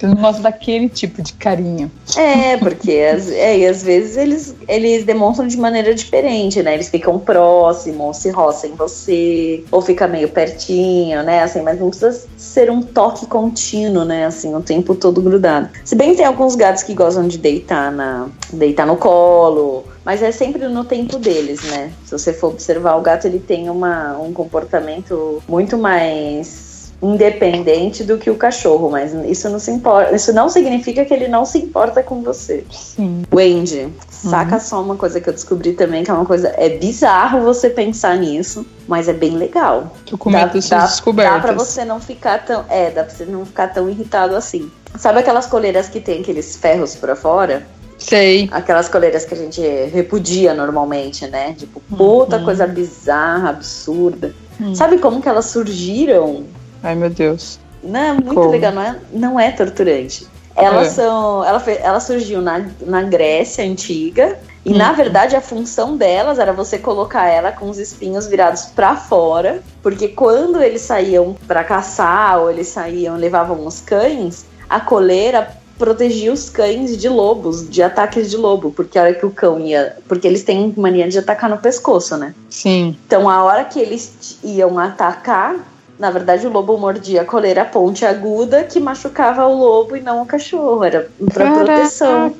Eu 0.00 0.10
não 0.10 0.16
gosto 0.16 0.42
daquele 0.42 0.88
tipo 0.88 1.22
de 1.22 1.32
carinho. 1.34 1.90
É, 2.16 2.56
porque 2.56 2.92
as, 2.92 3.30
é, 3.30 3.58
e 3.58 3.66
às 3.66 3.82
vezes 3.82 4.16
eles, 4.16 4.54
eles 4.68 5.04
demonstram 5.04 5.46
de 5.46 5.56
maneira 5.56 5.94
diferente, 5.94 6.62
né? 6.62 6.74
Eles 6.74 6.88
ficam 6.88 7.18
próximos, 7.18 8.18
se 8.18 8.30
roçam 8.30 8.70
em 8.70 8.74
você, 8.74 9.64
ou 9.70 9.80
fica 9.80 10.06
meio 10.06 10.28
pertinho, 10.28 11.22
né? 11.22 11.42
Assim, 11.42 11.62
mas 11.62 11.80
não 11.80 11.88
precisa 11.88 12.26
ser 12.36 12.70
um 12.70 12.82
toque 12.82 13.26
contínuo, 13.26 14.04
né? 14.04 14.26
Assim, 14.26 14.54
o 14.54 14.60
tempo 14.60 14.94
todo 14.94 15.20
grudado. 15.22 15.68
Se 15.84 15.94
bem 15.94 16.10
que 16.10 16.18
tem 16.18 16.26
alguns 16.26 16.54
gatos 16.54 16.82
que 16.82 16.94
gostam 16.94 17.26
de 17.26 17.38
deitar, 17.38 17.90
na, 17.90 18.28
deitar 18.52 18.86
no 18.86 18.96
colo, 18.96 19.84
mas 20.04 20.22
é 20.22 20.30
sempre 20.30 20.68
no 20.68 20.84
tempo 20.84 21.18
deles, 21.18 21.62
né? 21.64 21.92
Se 22.04 22.12
você 22.12 22.32
for 22.32 22.48
observar, 22.48 22.96
o 22.96 23.02
gato 23.02 23.26
ele 23.26 23.40
tem 23.40 23.68
uma, 23.68 24.16
um 24.18 24.32
comportamento 24.32 25.42
muito 25.48 25.76
mais 25.76 26.75
independente 27.02 28.02
do 28.04 28.16
que 28.16 28.30
o 28.30 28.36
cachorro, 28.36 28.90
mas 28.90 29.12
isso 29.28 29.48
não 29.50 29.58
se 29.58 29.70
importa, 29.70 30.14
isso 30.14 30.32
não 30.32 30.48
significa 30.48 31.04
que 31.04 31.12
ele 31.12 31.28
não 31.28 31.44
se 31.44 31.58
importa 31.58 32.02
com 32.02 32.22
você. 32.22 32.64
Sim. 32.70 33.22
Wendy, 33.32 33.92
saca 34.08 34.54
uhum. 34.54 34.60
só 34.60 34.82
uma 34.82 34.96
coisa 34.96 35.20
que 35.20 35.28
eu 35.28 35.32
descobri 35.32 35.72
também, 35.72 36.04
que 36.04 36.10
é 36.10 36.14
uma 36.14 36.24
coisa, 36.24 36.48
é 36.56 36.70
bizarro 36.70 37.42
você 37.42 37.68
pensar 37.68 38.16
nisso, 38.16 38.66
mas 38.88 39.08
é 39.08 39.12
bem 39.12 39.36
legal. 39.36 39.92
Tu 40.06 40.16
comenta 40.16 40.58
dá, 40.58 40.86
descobertas. 40.86 41.34
Dá 41.34 41.40
pra 41.40 41.52
você 41.52 41.84
não 41.84 42.00
ficar 42.00 42.44
tão, 42.44 42.64
é, 42.68 42.90
dá 42.90 43.04
pra 43.04 43.14
você 43.14 43.24
não 43.24 43.44
ficar 43.44 43.68
tão 43.68 43.90
irritado 43.90 44.34
assim. 44.34 44.70
Sabe 44.96 45.18
aquelas 45.18 45.46
coleiras 45.46 45.88
que 45.88 46.00
tem 46.00 46.20
aqueles 46.20 46.56
ferros 46.56 46.94
para 46.94 47.14
fora? 47.14 47.66
Sei. 47.98 48.48
Aquelas 48.52 48.88
coleiras 48.88 49.24
que 49.24 49.34
a 49.34 49.36
gente 49.36 49.60
repudia 49.92 50.54
normalmente, 50.54 51.26
né? 51.26 51.54
Tipo, 51.54 51.80
puta 51.96 52.38
uhum. 52.38 52.44
coisa 52.44 52.66
bizarra, 52.66 53.50
absurda. 53.50 54.34
Uhum. 54.60 54.74
Sabe 54.74 54.98
como 54.98 55.20
que 55.20 55.28
elas 55.28 55.46
surgiram? 55.46 56.44
Ai, 56.82 56.94
meu 56.94 57.10
Deus. 57.10 57.58
Não, 57.82 58.00
é 58.00 58.12
muito 58.12 58.34
Como? 58.34 58.50
legal, 58.50 58.72
não 58.72 58.82
é, 58.82 58.96
não 59.12 59.40
é 59.40 59.50
torturante. 59.50 60.26
Elas 60.56 60.88
é. 60.88 60.90
são. 60.90 61.44
Ela, 61.44 61.62
ela 61.70 62.00
surgiu 62.00 62.40
na, 62.40 62.66
na 62.80 63.02
Grécia 63.02 63.64
antiga. 63.64 64.38
E 64.64 64.72
hum. 64.72 64.76
na 64.76 64.92
verdade 64.92 65.36
a 65.36 65.40
função 65.40 65.96
delas 65.96 66.40
era 66.40 66.52
você 66.52 66.76
colocar 66.76 67.28
ela 67.28 67.52
com 67.52 67.70
os 67.70 67.78
espinhos 67.78 68.26
virados 68.26 68.64
para 68.64 68.96
fora, 68.96 69.62
porque 69.80 70.08
quando 70.08 70.60
eles 70.60 70.82
saíam 70.82 71.36
para 71.46 71.62
caçar 71.62 72.40
ou 72.40 72.50
eles 72.50 72.66
saíam, 72.66 73.16
levavam 73.16 73.64
os 73.64 73.80
cães, 73.80 74.44
a 74.68 74.80
coleira 74.80 75.56
protegia 75.78 76.32
os 76.32 76.48
cães 76.50 76.96
de 76.96 77.08
lobos, 77.08 77.68
de 77.68 77.82
ataques 77.82 78.30
de 78.30 78.36
lobo, 78.36 78.72
porque 78.72 78.98
a 78.98 79.02
hora 79.02 79.14
que 79.14 79.26
o 79.26 79.30
cão 79.30 79.60
ia, 79.60 79.96
porque 80.08 80.26
eles 80.26 80.42
têm 80.42 80.74
mania 80.76 81.08
de 81.08 81.18
atacar 81.18 81.48
no 81.48 81.58
pescoço, 81.58 82.16
né? 82.16 82.34
Sim. 82.50 82.96
Então 83.06 83.28
a 83.28 83.44
hora 83.44 83.64
que 83.64 83.78
eles 83.78 84.38
iam 84.42 84.78
atacar, 84.78 85.54
na 85.98 86.10
verdade, 86.10 86.46
o 86.46 86.50
lobo 86.50 86.76
mordia 86.76 87.22
a 87.22 87.24
coleira 87.24 87.64
ponte 87.64 88.04
aguda 88.04 88.64
que 88.64 88.78
machucava 88.78 89.46
o 89.46 89.58
lobo 89.58 89.96
e 89.96 90.00
não 90.00 90.22
o 90.22 90.26
cachorro. 90.26 90.84
Era 90.84 91.08
para 91.32 91.50
proteção. 91.50 92.34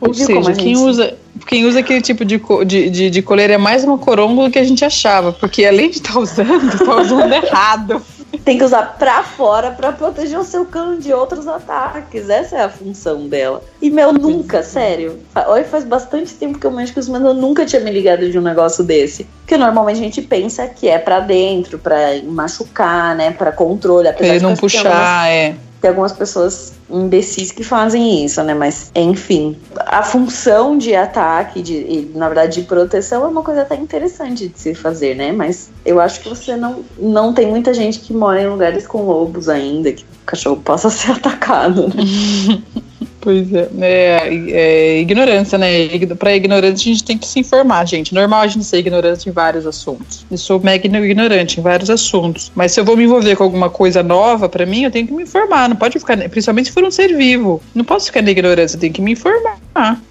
Ou 0.00 0.12
Viu 0.12 0.26
seja, 0.26 0.52
quem 0.52 0.76
usa, 0.76 1.14
quem 1.46 1.66
usa 1.66 1.80
aquele 1.80 2.00
tipo 2.00 2.24
de, 2.24 2.40
de, 2.66 2.90
de, 2.90 3.10
de 3.10 3.22
coleira 3.22 3.54
é 3.54 3.58
mais 3.58 3.84
uma 3.84 3.96
coronga 3.96 4.44
do 4.44 4.50
que 4.50 4.58
a 4.58 4.64
gente 4.64 4.84
achava. 4.84 5.32
Porque 5.32 5.64
além 5.64 5.90
de 5.90 5.98
estar 5.98 6.14
tá 6.14 6.18
usando, 6.18 6.74
está 6.74 6.96
usando 6.96 7.32
errado. 7.32 8.02
Tem 8.38 8.58
que 8.58 8.64
usar 8.64 8.96
pra 8.98 9.22
fora 9.22 9.70
para 9.70 9.92
proteger 9.92 10.38
o 10.38 10.44
seu 10.44 10.64
cão 10.64 10.98
de 10.98 11.12
outros 11.12 11.46
ataques. 11.46 12.28
Essa 12.28 12.56
é 12.56 12.62
a 12.62 12.68
função 12.68 13.28
dela. 13.28 13.62
E, 13.80 13.90
meu, 13.90 14.12
nunca, 14.12 14.62
sério. 14.62 15.18
Hoje 15.48 15.64
faz 15.64 15.84
bastante 15.84 16.32
tempo 16.34 16.58
que 16.58 16.66
eu 16.66 16.70
mexo 16.70 16.94
com 16.94 17.00
isso, 17.00 17.12
mas 17.12 17.22
eu 17.22 17.34
nunca 17.34 17.66
tinha 17.66 17.80
me 17.80 17.90
ligado 17.90 18.30
de 18.30 18.38
um 18.38 18.42
negócio 18.42 18.82
desse. 18.82 19.24
Porque 19.40 19.56
normalmente 19.56 20.00
a 20.00 20.04
gente 20.04 20.22
pensa 20.22 20.66
que 20.66 20.88
é 20.88 20.98
para 20.98 21.20
dentro, 21.20 21.78
para 21.78 22.22
machucar, 22.24 23.14
né? 23.14 23.30
para 23.30 23.52
controle. 23.52 24.08
Apesar 24.08 24.26
pra 24.26 24.36
ele 24.36 24.44
não 24.44 24.56
puxar, 24.56 25.28
é. 25.30 25.54
Tem 25.84 25.90
algumas 25.90 26.12
pessoas 26.12 26.72
imbecis 26.88 27.52
que 27.52 27.62
fazem 27.62 28.24
isso, 28.24 28.42
né? 28.42 28.54
Mas, 28.54 28.90
enfim, 28.94 29.54
a 29.76 30.02
função 30.02 30.78
de 30.78 30.94
ataque, 30.94 31.60
de, 31.60 31.74
e, 31.74 32.12
na 32.14 32.26
verdade, 32.26 32.62
de 32.62 32.66
proteção 32.66 33.22
é 33.22 33.28
uma 33.28 33.42
coisa 33.42 33.60
até 33.60 33.76
interessante 33.76 34.48
de 34.48 34.58
se 34.58 34.74
fazer, 34.74 35.14
né? 35.14 35.30
Mas 35.30 35.70
eu 35.84 36.00
acho 36.00 36.22
que 36.22 36.28
você 36.30 36.56
não, 36.56 36.82
não 36.98 37.34
tem 37.34 37.46
muita 37.48 37.74
gente 37.74 37.98
que 37.98 38.14
mora 38.14 38.40
em 38.40 38.48
lugares 38.48 38.86
com 38.86 39.02
lobos 39.02 39.46
ainda, 39.46 39.92
que 39.92 40.04
o 40.04 40.24
cachorro 40.24 40.56
possa 40.56 40.88
ser 40.88 41.10
atacado, 41.10 41.88
né? 41.88 42.62
Pois 43.20 43.52
é, 43.52 43.68
é, 43.80 44.30
é 44.50 45.00
ignorância, 45.00 45.58
né? 45.58 45.88
Para 46.18 46.34
ignorância 46.34 46.90
a 46.90 46.94
gente 46.94 47.04
tem 47.04 47.18
que 47.18 47.26
se 47.26 47.40
informar, 47.40 47.86
gente. 47.86 48.14
Normal 48.14 48.42
a 48.42 48.46
gente 48.46 48.64
ser 48.64 48.78
ignorante 48.78 49.28
em 49.28 49.32
vários 49.32 49.66
assuntos. 49.66 50.24
Eu 50.30 50.38
sou 50.38 50.60
mega 50.60 50.86
ignorante 50.86 51.60
em 51.60 51.62
vários 51.62 51.90
assuntos. 51.90 52.52
Mas 52.54 52.72
se 52.72 52.80
eu 52.80 52.84
vou 52.84 52.96
me 52.96 53.04
envolver 53.04 53.36
com 53.36 53.44
alguma 53.44 53.70
coisa 53.70 54.02
nova 54.02 54.48
para 54.48 54.66
mim, 54.66 54.84
eu 54.84 54.90
tenho 54.90 55.06
que 55.06 55.12
me 55.12 55.22
informar. 55.22 55.68
Não 55.68 55.76
pode 55.76 55.98
ficar, 55.98 56.16
principalmente 56.28 56.66
se 56.66 56.72
for 56.72 56.84
um 56.84 56.90
ser 56.90 57.16
vivo. 57.16 57.60
Não 57.74 57.84
posso 57.84 58.06
ficar 58.06 58.22
na 58.22 58.30
ignorância, 58.30 58.76
eu 58.76 58.80
tenho 58.80 58.92
que 58.92 59.02
me 59.02 59.12
informar. 59.12 59.58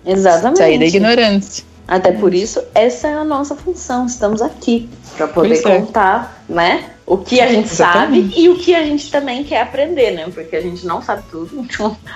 Exatamente. 0.06 0.58
Sair 0.58 0.80
da 0.80 0.86
ignorância. 0.86 1.73
Até 1.88 2.12
por 2.12 2.34
isso, 2.34 2.62
essa 2.74 3.08
é 3.08 3.14
a 3.14 3.24
nossa 3.24 3.56
função. 3.56 4.06
Estamos 4.06 4.42
aqui 4.42 4.90
para 5.16 5.28
poder 5.28 5.50
pois 5.50 5.66
é. 5.66 5.80
contar, 5.80 6.44
é. 6.50 6.54
né? 6.54 6.90
o 7.06 7.18
que 7.18 7.42
a 7.42 7.48
gente 7.48 7.72
Exatamente. 7.72 8.30
sabe 8.30 8.42
e 8.42 8.50
o 8.50 8.58
que 8.58 8.74
a 8.74 8.84
gente 8.84 9.12
também 9.12 9.44
quer 9.44 9.62
aprender, 9.62 10.12
né? 10.12 10.26
Porque 10.34 10.56
a 10.56 10.62
gente 10.62 10.86
não 10.86 11.02
sabe 11.02 11.24
tudo. 11.30 11.66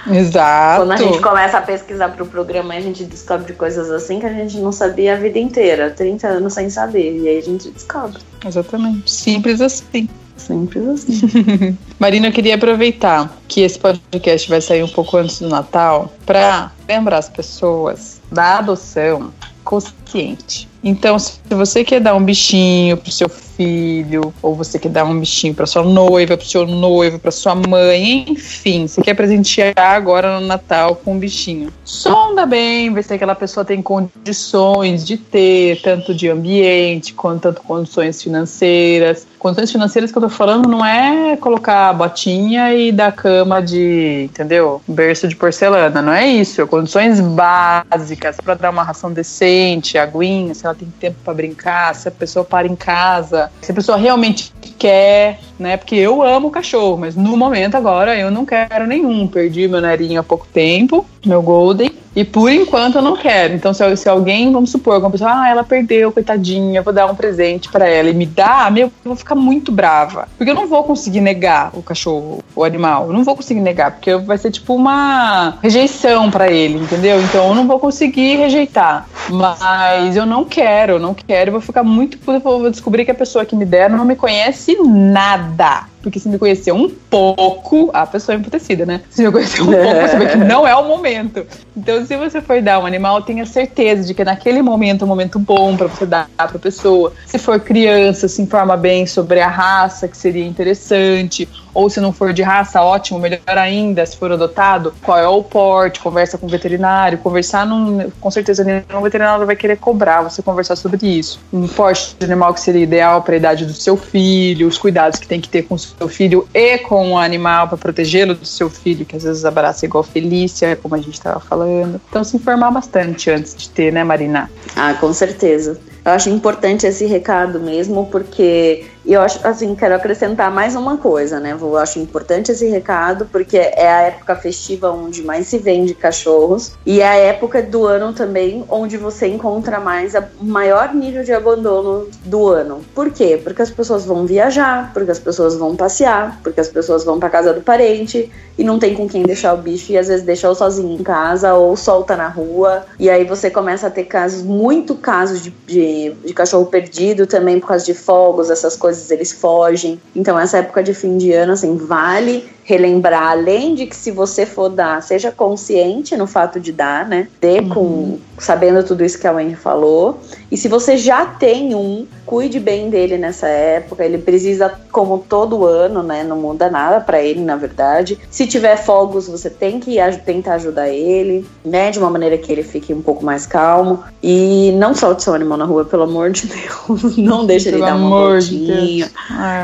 Exato. 0.10 0.82
Quando 0.82 0.92
a 0.92 0.98
gente 0.98 1.20
começa 1.20 1.58
a 1.58 1.62
pesquisar 1.62 2.10
para 2.10 2.24
o 2.24 2.28
programa, 2.28 2.74
a 2.74 2.80
gente 2.80 3.04
descobre 3.04 3.54
coisas 3.54 3.92
assim 3.92 4.20
que 4.20 4.26
a 4.26 4.34
gente 4.34 4.58
não 4.58 4.72
sabia 4.72 5.14
a 5.14 5.18
vida 5.18 5.40
inteira, 5.40 5.90
30 5.92 6.28
anos 6.28 6.54
sem 6.54 6.70
saber, 6.70 7.18
e 7.20 7.28
aí 7.28 7.38
a 7.38 7.42
gente 7.42 7.70
descobre. 7.70 8.20
Exatamente. 8.46 9.12
Simples 9.12 9.60
assim. 9.60 10.08
Simples 10.38 10.88
assim. 10.88 11.78
Marina, 12.00 12.28
eu 12.28 12.32
queria 12.32 12.56
aproveitar 12.56 13.36
que 13.48 13.62
esse 13.62 13.78
podcast 13.78 14.50
vai 14.50 14.62
sair 14.62 14.84
um 14.84 14.88
pouco 14.88 15.18
antes 15.18 15.40
do 15.40 15.50
Natal 15.50 16.14
para 16.26 16.72
lembrar 16.88 17.18
as 17.18 17.28
pessoas 17.28 18.22
da 18.32 18.60
adoção 18.60 19.34
consciente 19.68 20.70
Então, 20.84 21.18
se 21.18 21.40
você 21.50 21.84
quer 21.84 22.00
dar 22.00 22.14
um 22.16 22.24
bichinho 22.24 22.98
pro 22.98 23.12
seu 23.12 23.28
filho, 23.28 24.34
ou 24.42 24.54
você 24.54 24.78
quer 24.78 24.90
dar 24.90 25.04
um 25.04 25.20
bichinho 25.20 25.54
para 25.54 25.66
sua 25.66 25.84
noiva, 25.84 26.38
para 26.38 26.46
seu 26.46 26.68
noivo, 26.68 27.18
para 27.18 27.32
sua 27.32 27.56
mãe, 27.56 28.26
enfim, 28.30 28.88
você 28.88 29.02
quer 29.02 29.16
presentear 29.16 29.74
agora 29.78 30.40
no 30.40 30.46
Natal 30.46 30.96
com 30.96 31.14
um 31.14 31.20
bichinho. 31.20 31.74
Sonda 31.84 32.46
bem, 32.46 32.94
ver 32.94 33.04
se 33.04 33.14
aquela 33.14 33.34
pessoa 33.34 33.66
tem 33.66 33.82
condições 33.82 35.06
de 35.06 35.18
ter, 35.18 35.82
tanto 35.82 36.14
de 36.14 36.30
ambiente, 36.30 37.14
quanto 37.14 37.48
tanto 37.48 37.62
condições 37.62 38.22
financeiras. 38.22 39.26
Condições 39.40 39.72
financeiras 39.72 40.12
que 40.12 40.18
eu 40.18 40.22
tô 40.22 40.30
falando 40.30 40.68
não 40.68 40.86
é 40.86 41.38
colocar 41.38 41.94
botinha 41.94 42.74
e 42.74 42.92
dar 42.92 43.12
cama 43.12 43.62
de, 43.62 44.24
entendeu? 44.26 44.82
Berço 44.88 45.28
de 45.28 45.36
porcelana, 45.36 46.02
não 46.02 46.12
é 46.12 46.28
isso. 46.28 46.66
Condições 46.68 47.20
básicas 47.20 48.38
para 48.44 48.56
dar 48.56 48.70
uma 48.72 48.84
ração 48.84 49.12
decente, 49.12 49.98
aguinha, 49.98 50.54
se 50.54 50.67
ela 50.68 50.76
tem 50.76 50.88
tempo 51.00 51.18
para 51.24 51.34
brincar, 51.34 51.94
se 51.96 52.08
a 52.08 52.12
pessoa 52.12 52.46
para 52.46 52.68
em 52.68 52.76
casa, 52.76 53.52
se 53.62 53.72
a 53.72 53.76
pessoa 53.76 53.98
realmente 53.98 54.54
quer, 54.78 55.40
né? 55.58 55.78
Porque 55.78 55.96
eu 55.96 56.22
amo 56.22 56.52
cachorro, 56.52 56.98
mas 56.98 57.16
no 57.16 57.36
momento 57.36 57.76
agora 57.76 58.18
eu 58.18 58.30
não 58.30 58.46
quero 58.46 58.86
nenhum. 58.86 59.28
Perdi 59.28 59.68
meu 59.68 59.82
nerinho 59.82 60.20
há 60.20 60.24
pouco 60.24 60.48
tempo, 60.48 61.06
meu 61.26 61.42
Golden. 61.42 61.92
E 62.18 62.26
por 62.26 62.52
enquanto 62.52 62.96
eu 62.96 63.02
não 63.04 63.16
quero. 63.16 63.54
Então, 63.54 63.72
se, 63.76 63.96
se 63.96 64.10
alguém, 64.10 64.52
vamos 64.52 64.72
supor, 64.72 64.98
uma 64.98 65.12
pessoa, 65.12 65.30
ah, 65.32 65.50
ela 65.50 65.64
perdeu, 65.64 66.12
coitadinha, 66.12 66.82
vou 66.82 66.92
dar 66.92 67.06
um 67.06 67.14
presente 67.14 67.70
para 67.70 67.88
ela 67.88 68.10
e 68.10 68.14
me 68.14 68.26
dá, 68.26 68.72
meu, 68.72 68.88
eu 68.88 68.92
vou 69.06 69.16
ficar 69.16 69.36
muito 69.36 69.72
brava. 69.72 70.28
Porque 70.36 70.50
eu 70.50 70.56
não 70.56 70.66
vou 70.66 70.84
conseguir 70.84 71.22
negar 71.22 71.70
o 71.76 71.84
cachorro, 71.84 72.44
o 72.56 72.64
animal. 72.64 73.06
Eu 73.06 73.14
não 73.14 73.24
vou 73.24 73.36
conseguir 73.36 73.60
negar, 73.60 73.92
porque 73.92 74.16
vai 74.16 74.36
ser 74.40 74.50
tipo 74.50 74.74
uma 74.74 75.60
rejeição 75.62 76.32
para 76.32 76.50
ele, 76.50 76.80
entendeu? 76.80 77.22
Então 77.22 77.50
eu 77.50 77.54
não 77.54 77.68
vou 77.68 77.80
conseguir 77.80 78.38
rejeitar. 78.38 79.08
Mas 79.30 80.16
eu 80.16 80.26
não 80.26 80.44
quero, 80.44 80.94
eu 80.94 81.00
não 81.00 81.14
quero, 81.14 81.50
eu 81.50 81.52
vou 81.52 81.62
ficar 81.62 81.84
muito. 81.84 82.18
Eu 82.26 82.40
vou 82.40 82.72
descobrir 82.72 83.06
que 83.06 83.12
a 83.12 83.16
pessoa 83.16 83.46
que 83.46 83.56
me 83.56 83.64
der 83.64 83.92
não 83.92 84.04
me 84.04 84.16
conhece 84.16 84.76
nada 84.82 85.86
porque 86.08 86.22
se 86.22 86.30
me 86.30 86.40
conhecer 86.40 86.72
um 86.72 86.90
pouco, 86.90 87.90
a 87.94 88.08
pessoa 88.08 88.36
é 88.36 88.40
emputecida, 88.40 88.86
né? 88.86 89.02
Se 89.10 89.22
me 89.22 89.30
conhecer 89.30 89.62
um 89.62 89.66
pouco, 89.66 90.02
você 90.02 90.18
vê 90.18 90.28
que 90.28 90.38
não 90.38 90.66
é 90.66 90.74
o 90.74 90.88
momento. 90.88 91.46
Então, 91.76 92.06
se 92.06 92.16
você 92.16 92.40
for 92.40 92.62
dar 92.62 92.80
um 92.80 92.86
animal, 92.86 93.22
tenha 93.22 93.46
certeza 93.46 94.08
de 94.08 94.14
que 94.14 94.24
naquele 94.24 94.62
momento 94.62 95.02
é 95.02 95.06
um 95.06 95.08
momento 95.08 95.38
bom 95.38 95.76
para 95.76 95.88
você 95.88 96.06
dar 96.06 96.30
pra 96.38 96.48
pessoa. 96.60 97.12
Se 97.26 97.38
for 97.38 97.60
criança, 97.60 98.30
se 98.30 98.42
informa 98.42 98.78
bem 98.78 99.06
sobre 99.06 99.42
a 99.42 99.50
raça, 99.50 100.08
que 100.08 100.16
seria 100.16 100.46
interessante. 100.46 101.48
Ou 101.78 101.92
se 101.92 102.02
não 102.02 102.12
for 102.12 102.34
de 102.34 102.42
raça, 102.42 102.82
ótimo, 102.82 103.20
melhor 103.20 103.40
ainda, 103.56 104.04
se 104.04 104.18
for 104.18 104.32
adotado, 104.32 104.96
qual 105.04 105.20
é 105.20 105.28
o 105.28 105.44
porte, 105.44 106.00
conversa 106.00 106.36
com 106.36 106.48
o 106.48 106.50
veterinário, 106.50 107.20
conversar 107.20 107.68
num, 107.68 108.10
com 108.20 108.32
certeza 108.32 108.64
nenhum 108.64 109.00
veterinário 109.04 109.46
vai 109.46 109.56
querer 109.56 109.78
cobrar 109.78 110.24
você 110.24 110.42
conversar 110.42 110.76
sobre 110.76 111.06
isso. 111.06 111.40
Um 111.54 111.68
porte 111.68 112.16
de 112.18 112.26
animal 112.26 112.52
que 112.56 112.62
seria 112.62 112.82
ideal 112.82 113.22
para 113.22 113.36
a 113.36 113.38
idade 113.38 113.64
do 113.64 113.74
seu 113.74 113.96
filho, 113.96 114.68
os 114.68 114.80
cuidados 114.80 115.20
que 115.20 115.28
tem 115.28 115.40
que 115.40 115.50
ter 115.50 115.68
com 115.68 115.76
o 115.76 115.78
seu 115.78 116.08
filho 116.08 116.48
e 116.52 116.80
com 116.80 117.12
o 117.12 117.18
animal 117.20 117.68
para 117.68 117.78
protegê-lo 117.78 118.34
do 118.34 118.46
seu 118.48 118.72
filho, 118.72 119.06
que 119.06 119.16
às 119.16 119.22
vezes 119.22 119.46
abraça 119.46 119.86
igual 119.86 120.04
Felícia, 120.04 120.76
como 120.78 120.96
a 120.96 120.98
gente 120.98 121.14
estava 121.14 121.40
falando. 121.40 122.02
Então 122.10 122.24
se 122.24 122.38
informar 122.38 122.72
bastante 122.72 123.30
antes 123.30 123.56
de 123.56 123.70
ter, 123.70 123.94
né, 123.94 124.04
Marina? 124.04 124.50
Ah, 124.76 124.96
com 124.96 125.14
certeza. 125.14 125.80
Eu 126.04 126.14
acho 126.14 126.30
importante 126.30 126.88
esse 126.88 127.06
recado 127.06 127.60
mesmo, 127.60 128.08
porque 128.08 128.86
e 129.08 129.14
eu 129.14 129.22
acho, 129.22 129.40
assim, 129.48 129.74
quero 129.74 129.96
acrescentar 129.96 130.52
mais 130.52 130.76
uma 130.76 130.98
coisa, 130.98 131.40
né? 131.40 131.56
Eu 131.58 131.78
acho 131.78 131.98
importante 131.98 132.52
esse 132.52 132.68
recado, 132.68 133.26
porque 133.32 133.56
é 133.56 133.90
a 133.90 134.02
época 134.02 134.36
festiva 134.36 134.92
onde 134.92 135.24
mais 135.24 135.48
se 135.48 135.58
vende 135.58 135.94
cachorros 135.94 136.74
e 136.86 137.00
é 137.00 137.08
a 137.08 137.16
época 137.16 137.62
do 137.62 137.86
ano 137.86 138.12
também 138.12 138.66
onde 138.68 138.98
você 138.98 139.28
encontra 139.28 139.80
mais 139.80 140.14
o 140.14 140.44
maior 140.44 140.94
nível 140.94 141.24
de 141.24 141.32
abandono 141.32 142.10
do 142.26 142.50
ano. 142.50 142.82
Por 142.94 143.10
quê? 143.10 143.40
Porque 143.42 143.62
as 143.62 143.72
pessoas 143.72 144.04
vão 144.04 144.26
viajar, 144.26 144.92
porque 144.94 145.10
as 145.10 145.20
pessoas 145.20 145.56
vão 145.56 145.74
passear, 145.74 146.38
porque 146.44 146.60
as 146.60 146.68
pessoas 146.68 147.06
vão 147.06 147.18
para 147.18 147.30
casa 147.30 147.54
do 147.54 147.62
parente 147.62 148.30
e 148.58 148.64
não 148.64 148.78
tem 148.78 148.94
com 148.94 149.08
quem 149.08 149.24
deixar 149.24 149.54
o 149.54 149.58
bicho 149.58 149.94
e 149.94 149.98
às 149.98 150.10
vezes 150.10 150.26
deixa 150.26 150.50
o 150.50 150.56
sozinho 150.56 151.00
em 151.00 151.04
casa 151.04 151.54
ou 151.54 151.78
solta 151.78 152.18
na 152.18 152.28
rua. 152.28 152.86
E 153.00 153.10
aí 153.10 153.24
você 153.24 153.50
começa 153.50 153.88
a 153.88 153.90
ter 153.90 154.04
casos, 154.04 154.42
muito 154.42 154.96
casos 154.96 155.42
de, 155.42 155.52
de, 155.66 156.12
de 156.26 156.34
cachorro 156.34 156.66
perdido 156.66 157.26
também 157.26 157.58
por 157.58 157.68
causa 157.68 157.86
de 157.86 157.94
fogos, 157.94 158.50
essas 158.50 158.76
coisas 158.76 158.97
vezes 158.98 159.12
eles 159.12 159.32
fogem. 159.32 160.00
Então, 160.16 160.38
essa 160.40 160.58
época 160.58 160.84
de 160.84 160.94
fim 160.94 161.18
de 161.18 161.32
ano, 161.32 161.54
assim, 161.54 161.76
vale 161.78 162.50
relembrar, 162.68 163.32
além 163.32 163.74
de 163.74 163.86
que 163.86 163.96
se 163.96 164.12
você 164.12 164.46
for 164.46 164.68
dar, 164.68 165.02
seja 165.02 165.32
consciente 165.32 166.18
no 166.18 166.28
fato 166.28 166.60
de 166.60 166.74
dar, 166.74 167.08
né? 167.08 167.30
Dê 167.40 167.62
com 167.62 167.80
uhum. 167.80 168.20
sabendo 168.38 168.84
tudo 168.84 169.06
isso 169.06 169.18
que 169.18 169.26
a 169.26 169.32
Wendy 169.32 169.56
falou. 169.56 170.20
E 170.52 170.58
se 170.58 170.68
você 170.68 170.98
já 170.98 171.26
tem 171.26 171.74
um, 171.74 172.06
cuide 172.28 172.60
bem 172.60 172.90
dele 172.90 173.18
nessa 173.18 173.48
época. 173.48 174.04
Ele 174.04 174.18
precisa, 174.18 174.72
como 174.92 175.20
todo 175.20 175.66
ano, 175.66 176.04
né? 176.04 176.24
Não 176.26 176.36
muda 176.36 176.70
nada 176.70 177.00
para 177.00 177.22
ele, 177.22 177.40
na 177.40 177.56
verdade. 177.56 178.20
Se 178.30 178.46
tiver 178.46 178.76
fogos, 178.76 179.30
você 179.30 179.50
tem 179.50 179.80
que 179.80 179.98
tentar 180.26 180.56
ajudar 180.56 180.90
ele, 180.90 181.48
né? 181.64 181.90
De 181.90 181.98
uma 181.98 182.10
maneira 182.10 182.38
que 182.38 182.52
ele 182.52 182.64
fique 182.64 182.94
um 182.94 183.02
pouco 183.02 183.26
mais 183.26 183.48
calmo. 183.48 184.04
E 184.22 184.74
não 184.74 184.94
solte 184.94 185.24
seu 185.24 185.34
animal 185.34 185.58
na 185.58 185.66
rua, 185.66 185.86
pelo 185.86 186.04
amor 186.04 186.32
de 186.32 186.48
Deus. 186.52 187.18
Não 187.18 187.46
deixe 187.46 187.70
ele 187.70 187.80
dar 187.80 187.96
uma 187.96 188.10
voltinha. 188.10 188.76
De 188.76 189.04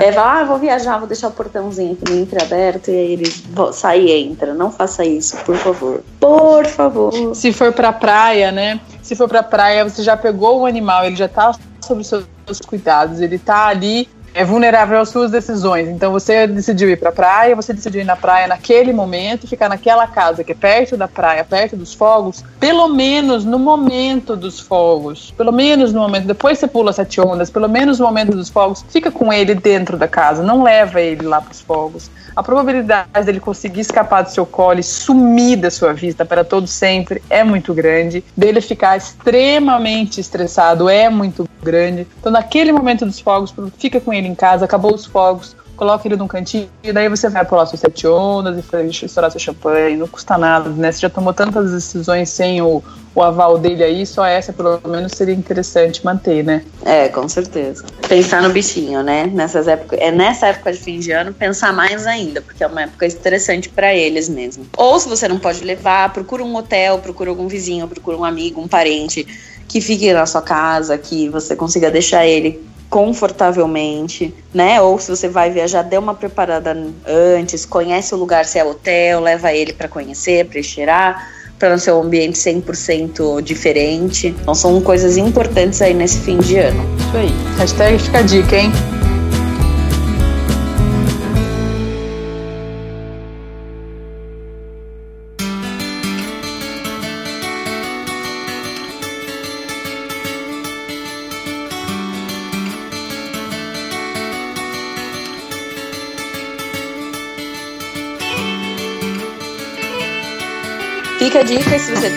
é, 0.02 0.08
é 0.08 0.18
ah, 0.18 0.46
vou 0.46 0.58
viajar, 0.58 0.98
vou 0.98 1.08
deixar 1.08 1.28
o 1.28 1.32
portãozinho 1.32 1.98
aqui 2.02 2.14
entreaberto 2.14 2.93
ele 2.94 3.32
sai 3.74 4.02
e 4.02 4.12
entra. 4.12 4.54
Não 4.54 4.72
faça 4.72 5.06
isso, 5.06 5.38
por 5.38 5.56
favor. 5.56 6.04
Por 6.20 6.66
favor. 6.66 7.36
Se 7.36 7.52
for 7.52 7.72
pra 7.74 7.92
praia, 7.92 8.52
né? 8.52 8.80
Se 9.02 9.16
for 9.16 9.28
pra 9.28 9.44
praia, 9.44 9.84
você 9.84 10.04
já 10.04 10.16
pegou 10.16 10.62
o 10.62 10.66
animal, 10.66 11.06
ele 11.06 11.16
já 11.16 11.28
tá 11.28 11.54
sob 11.82 12.02
os 12.02 12.08
seus 12.08 12.26
cuidados, 12.66 13.20
ele 13.20 13.38
tá 13.38 13.68
ali 13.68 14.08
é 14.34 14.44
vulnerável 14.44 15.00
às 15.00 15.10
suas 15.10 15.32
decisões. 15.32 15.88
Então 15.88 16.12
você 16.12 16.48
decidiu 16.48 16.90
ir 16.90 16.98
para 16.98 17.10
a 17.10 17.12
praia, 17.12 17.56
você 17.56 17.74
decidiu 17.74 18.02
ir 18.02 18.06
na 18.06 18.16
praia 18.16 18.48
naquele 18.48 18.92
momento, 18.92 19.48
ficar 19.48 19.70
naquela 19.70 20.08
casa 20.08 20.44
que 20.44 20.52
é 20.52 20.56
perto 20.56 20.98
da 20.98 21.08
praia, 21.08 21.44
perto 21.44 21.78
dos 21.78 21.94
fogos, 21.94 22.44
pelo 22.60 22.88
menos 22.88 23.46
no 23.46 23.60
momento 23.60 24.36
dos 24.36 24.60
fogos, 24.60 25.32
pelo 25.38 25.52
menos 25.52 25.94
no 25.94 26.02
momento, 26.02 26.26
depois 26.26 26.58
você 26.58 26.68
pula 26.68 26.92
sete 26.92 27.22
ondas, 27.22 27.50
pelo 27.50 27.70
menos 27.70 28.00
no 28.00 28.06
momento 28.06 28.32
dos 28.32 28.50
fogos, 28.50 28.84
fica 28.90 29.12
com 29.12 29.32
ele 29.32 29.54
dentro 29.54 29.98
da 29.98 30.08
casa, 30.08 30.42
não 30.42 30.64
leva 30.64 31.00
ele 31.00 31.26
lá 31.26 31.40
para 31.40 31.52
os 31.52 31.62
fogos 31.62 32.10
a 32.36 32.44
probabilidade 32.44 33.26
dele 33.26 33.40
conseguir 33.40 33.82
escapar 33.82 34.24
do 34.24 34.32
seu 34.32 34.46
colo 34.46 34.82
sumir 34.82 35.58
da 35.58 35.70
sua 35.70 35.94
vista 35.94 36.26
para 36.26 36.44
todo 36.44 36.68
sempre 36.68 37.22
é 37.30 37.44
muito 37.44 37.74
grande, 37.74 38.24
dele 38.36 38.62
ficar 38.62 38.98
extremamente 38.98 40.20
estressado 40.20 40.90
é 40.90 41.10
muito 41.10 41.48
grande. 41.62 42.08
Então, 42.20 42.32
naquele 42.32 42.72
momento 42.72 43.06
dos 43.06 43.20
fogos, 43.20 43.54
fica 43.78 44.00
com 44.00 44.14
ele 44.14 44.28
em 44.28 44.36
casa, 44.36 44.66
acabou 44.66 44.94
os 44.94 45.06
fogos, 45.06 45.56
coloca 45.76 46.08
ele 46.08 46.16
num 46.16 46.28
cantinho, 46.28 46.70
e 46.84 46.94
daí 46.94 47.10
você 47.10 47.30
vai 47.30 47.46
pular 47.46 47.66
suas 47.66 47.80
sete 47.80 48.08
ondas 48.08 48.58
e 48.58 48.62
faz 48.62 49.02
estourar 49.02 49.32
seu 49.32 49.40
champanhe, 49.40 49.98
não 49.98 50.08
custa 50.08 50.38
nada, 50.38 50.70
né? 50.70 50.92
Você 50.92 51.00
já 51.00 51.10
tomou 51.10 51.34
tantas 51.34 51.72
decisões 51.72 52.30
sem 52.30 52.62
o, 52.62 52.84
o 53.16 53.22
aval 53.22 53.58
dele 53.58 53.84
aí, 53.84 54.06
só 54.06 54.26
essa 54.26 54.54
pelo 54.54 54.80
menos 54.86 55.14
seria 55.14 55.34
interessante 55.34 56.04
manter, 56.06 56.44
né? 56.44 56.64
É, 56.86 57.10
com 57.10 57.28
certeza. 57.28 57.86
Pensar 58.08 58.42
no 58.42 58.50
bichinho, 58.50 59.04
né? 59.04 59.26
Nessas 59.26 59.68
épocas, 59.68 60.00
é 60.00 60.12
nessa 60.12 60.48
época 60.48 60.72
de 60.72 60.80
fim 60.80 61.00
de 61.00 61.12
ano 61.12 61.34
pensar 61.34 61.74
mais 61.74 62.06
ainda, 62.06 62.42
porque 62.42 62.64
é 62.64 62.68
uma 62.68 62.84
época 62.84 63.06
estressante 63.06 63.70
para 63.70 63.94
eles 63.94 64.30
mesmo. 64.30 64.66
Ou 64.78 65.00
se 65.00 65.10
você 65.10 65.28
não 65.28 65.40
pode 65.40 65.64
levar, 65.64 66.14
procura 66.14 66.44
um 66.44 66.56
hotel, 66.56 67.00
procura 67.00 67.30
algum 67.30 67.48
vizinho, 67.48 67.88
procura 67.88 68.18
um 68.18 68.24
amigo, 68.24 68.62
um 68.62 68.68
parente 68.68 69.26
que 69.68 69.82
fique 69.82 70.14
na 70.14 70.26
sua 70.26 70.42
casa, 70.42 70.98
que 70.98 71.30
você 71.30 71.56
consiga 71.56 71.90
deixar 71.90 72.26
ele 72.26 72.64
confortavelmente, 72.94 74.32
né? 74.54 74.80
Ou 74.80 75.00
se 75.00 75.10
você 75.10 75.28
vai 75.28 75.50
viajar, 75.50 75.82
dê 75.82 75.98
uma 75.98 76.14
preparada 76.14 76.78
antes, 77.08 77.66
conhece 77.66 78.14
o 78.14 78.18
lugar 78.20 78.46
se 78.46 78.60
é 78.60 78.64
hotel, 78.64 79.20
leva 79.20 79.52
ele 79.52 79.74
para 79.74 79.88
conhecer, 79.88 80.46
para 80.46 80.62
cheirar, 80.62 81.28
para 81.58 81.72
não 81.72 81.80
ser 81.80 81.92
um 81.92 82.04
ambiente 82.04 82.38
100% 82.38 83.42
diferente. 83.42 84.28
Então 84.28 84.54
são 84.54 84.80
coisas 84.80 85.18
importantes 85.18 85.82
aí 85.82 85.96
nesse 85.96 86.20
fim 86.20 86.38
de 86.38 86.58
ano. 86.58 86.86
Isso 87.00 87.18
aí. 87.18 87.34
Hashtag 87.58 87.98
fica 87.98 88.20
a 88.20 88.22
dica, 88.22 88.58
hein? 88.58 88.72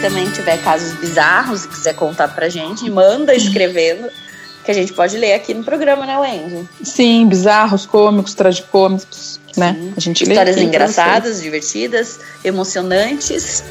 Também 0.01 0.31
tiver 0.31 0.63
casos 0.63 0.93
bizarros 0.95 1.65
e 1.65 1.69
quiser 1.69 1.95
contar 1.95 2.29
pra 2.29 2.49
gente, 2.49 2.89
manda 2.91 3.35
escrevendo, 3.35 4.09
que 4.65 4.71
a 4.71 4.75
gente 4.75 4.93
pode 4.93 5.17
ler 5.17 5.35
aqui 5.35 5.55
no 5.55 5.63
programa, 5.63 6.05
né, 6.05 6.19
Wendy? 6.19 6.69
Sim, 6.83 7.27
bizarros, 7.29 7.87
cômicos, 7.87 8.35
tragicômicos, 8.35 9.39
né? 9.57 9.93
A 9.97 10.01
gente 10.01 10.25
Histórias 10.25 10.57
engraçadas, 10.57 11.41
divertidas, 11.41 12.19
emocionantes. 12.45 13.63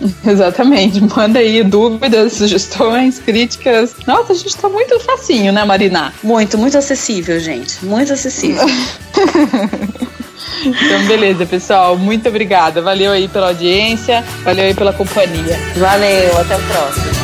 Exatamente. 0.24 1.00
Manda 1.00 1.40
aí 1.40 1.62
dúvidas, 1.64 2.34
sugestões, 2.34 3.18
críticas. 3.18 3.94
Nossa, 4.06 4.32
a 4.32 4.36
gente 4.36 4.56
tá 4.56 4.68
muito 4.68 4.98
facinho, 5.00 5.52
né, 5.52 5.64
Marina? 5.64 6.14
Muito, 6.22 6.56
muito 6.56 6.78
acessível, 6.78 7.40
gente. 7.40 7.84
Muito 7.84 8.12
acessível. 8.12 8.64
Então, 10.64 11.06
beleza, 11.06 11.46
pessoal. 11.46 11.96
Muito 11.96 12.28
obrigada. 12.28 12.80
Valeu 12.82 13.12
aí 13.12 13.28
pela 13.28 13.48
audiência, 13.48 14.24
valeu 14.42 14.64
aí 14.64 14.74
pela 14.74 14.92
companhia. 14.92 15.58
Valeu, 15.76 16.38
até 16.38 16.56
o 16.56 16.60
próximo. 16.60 17.23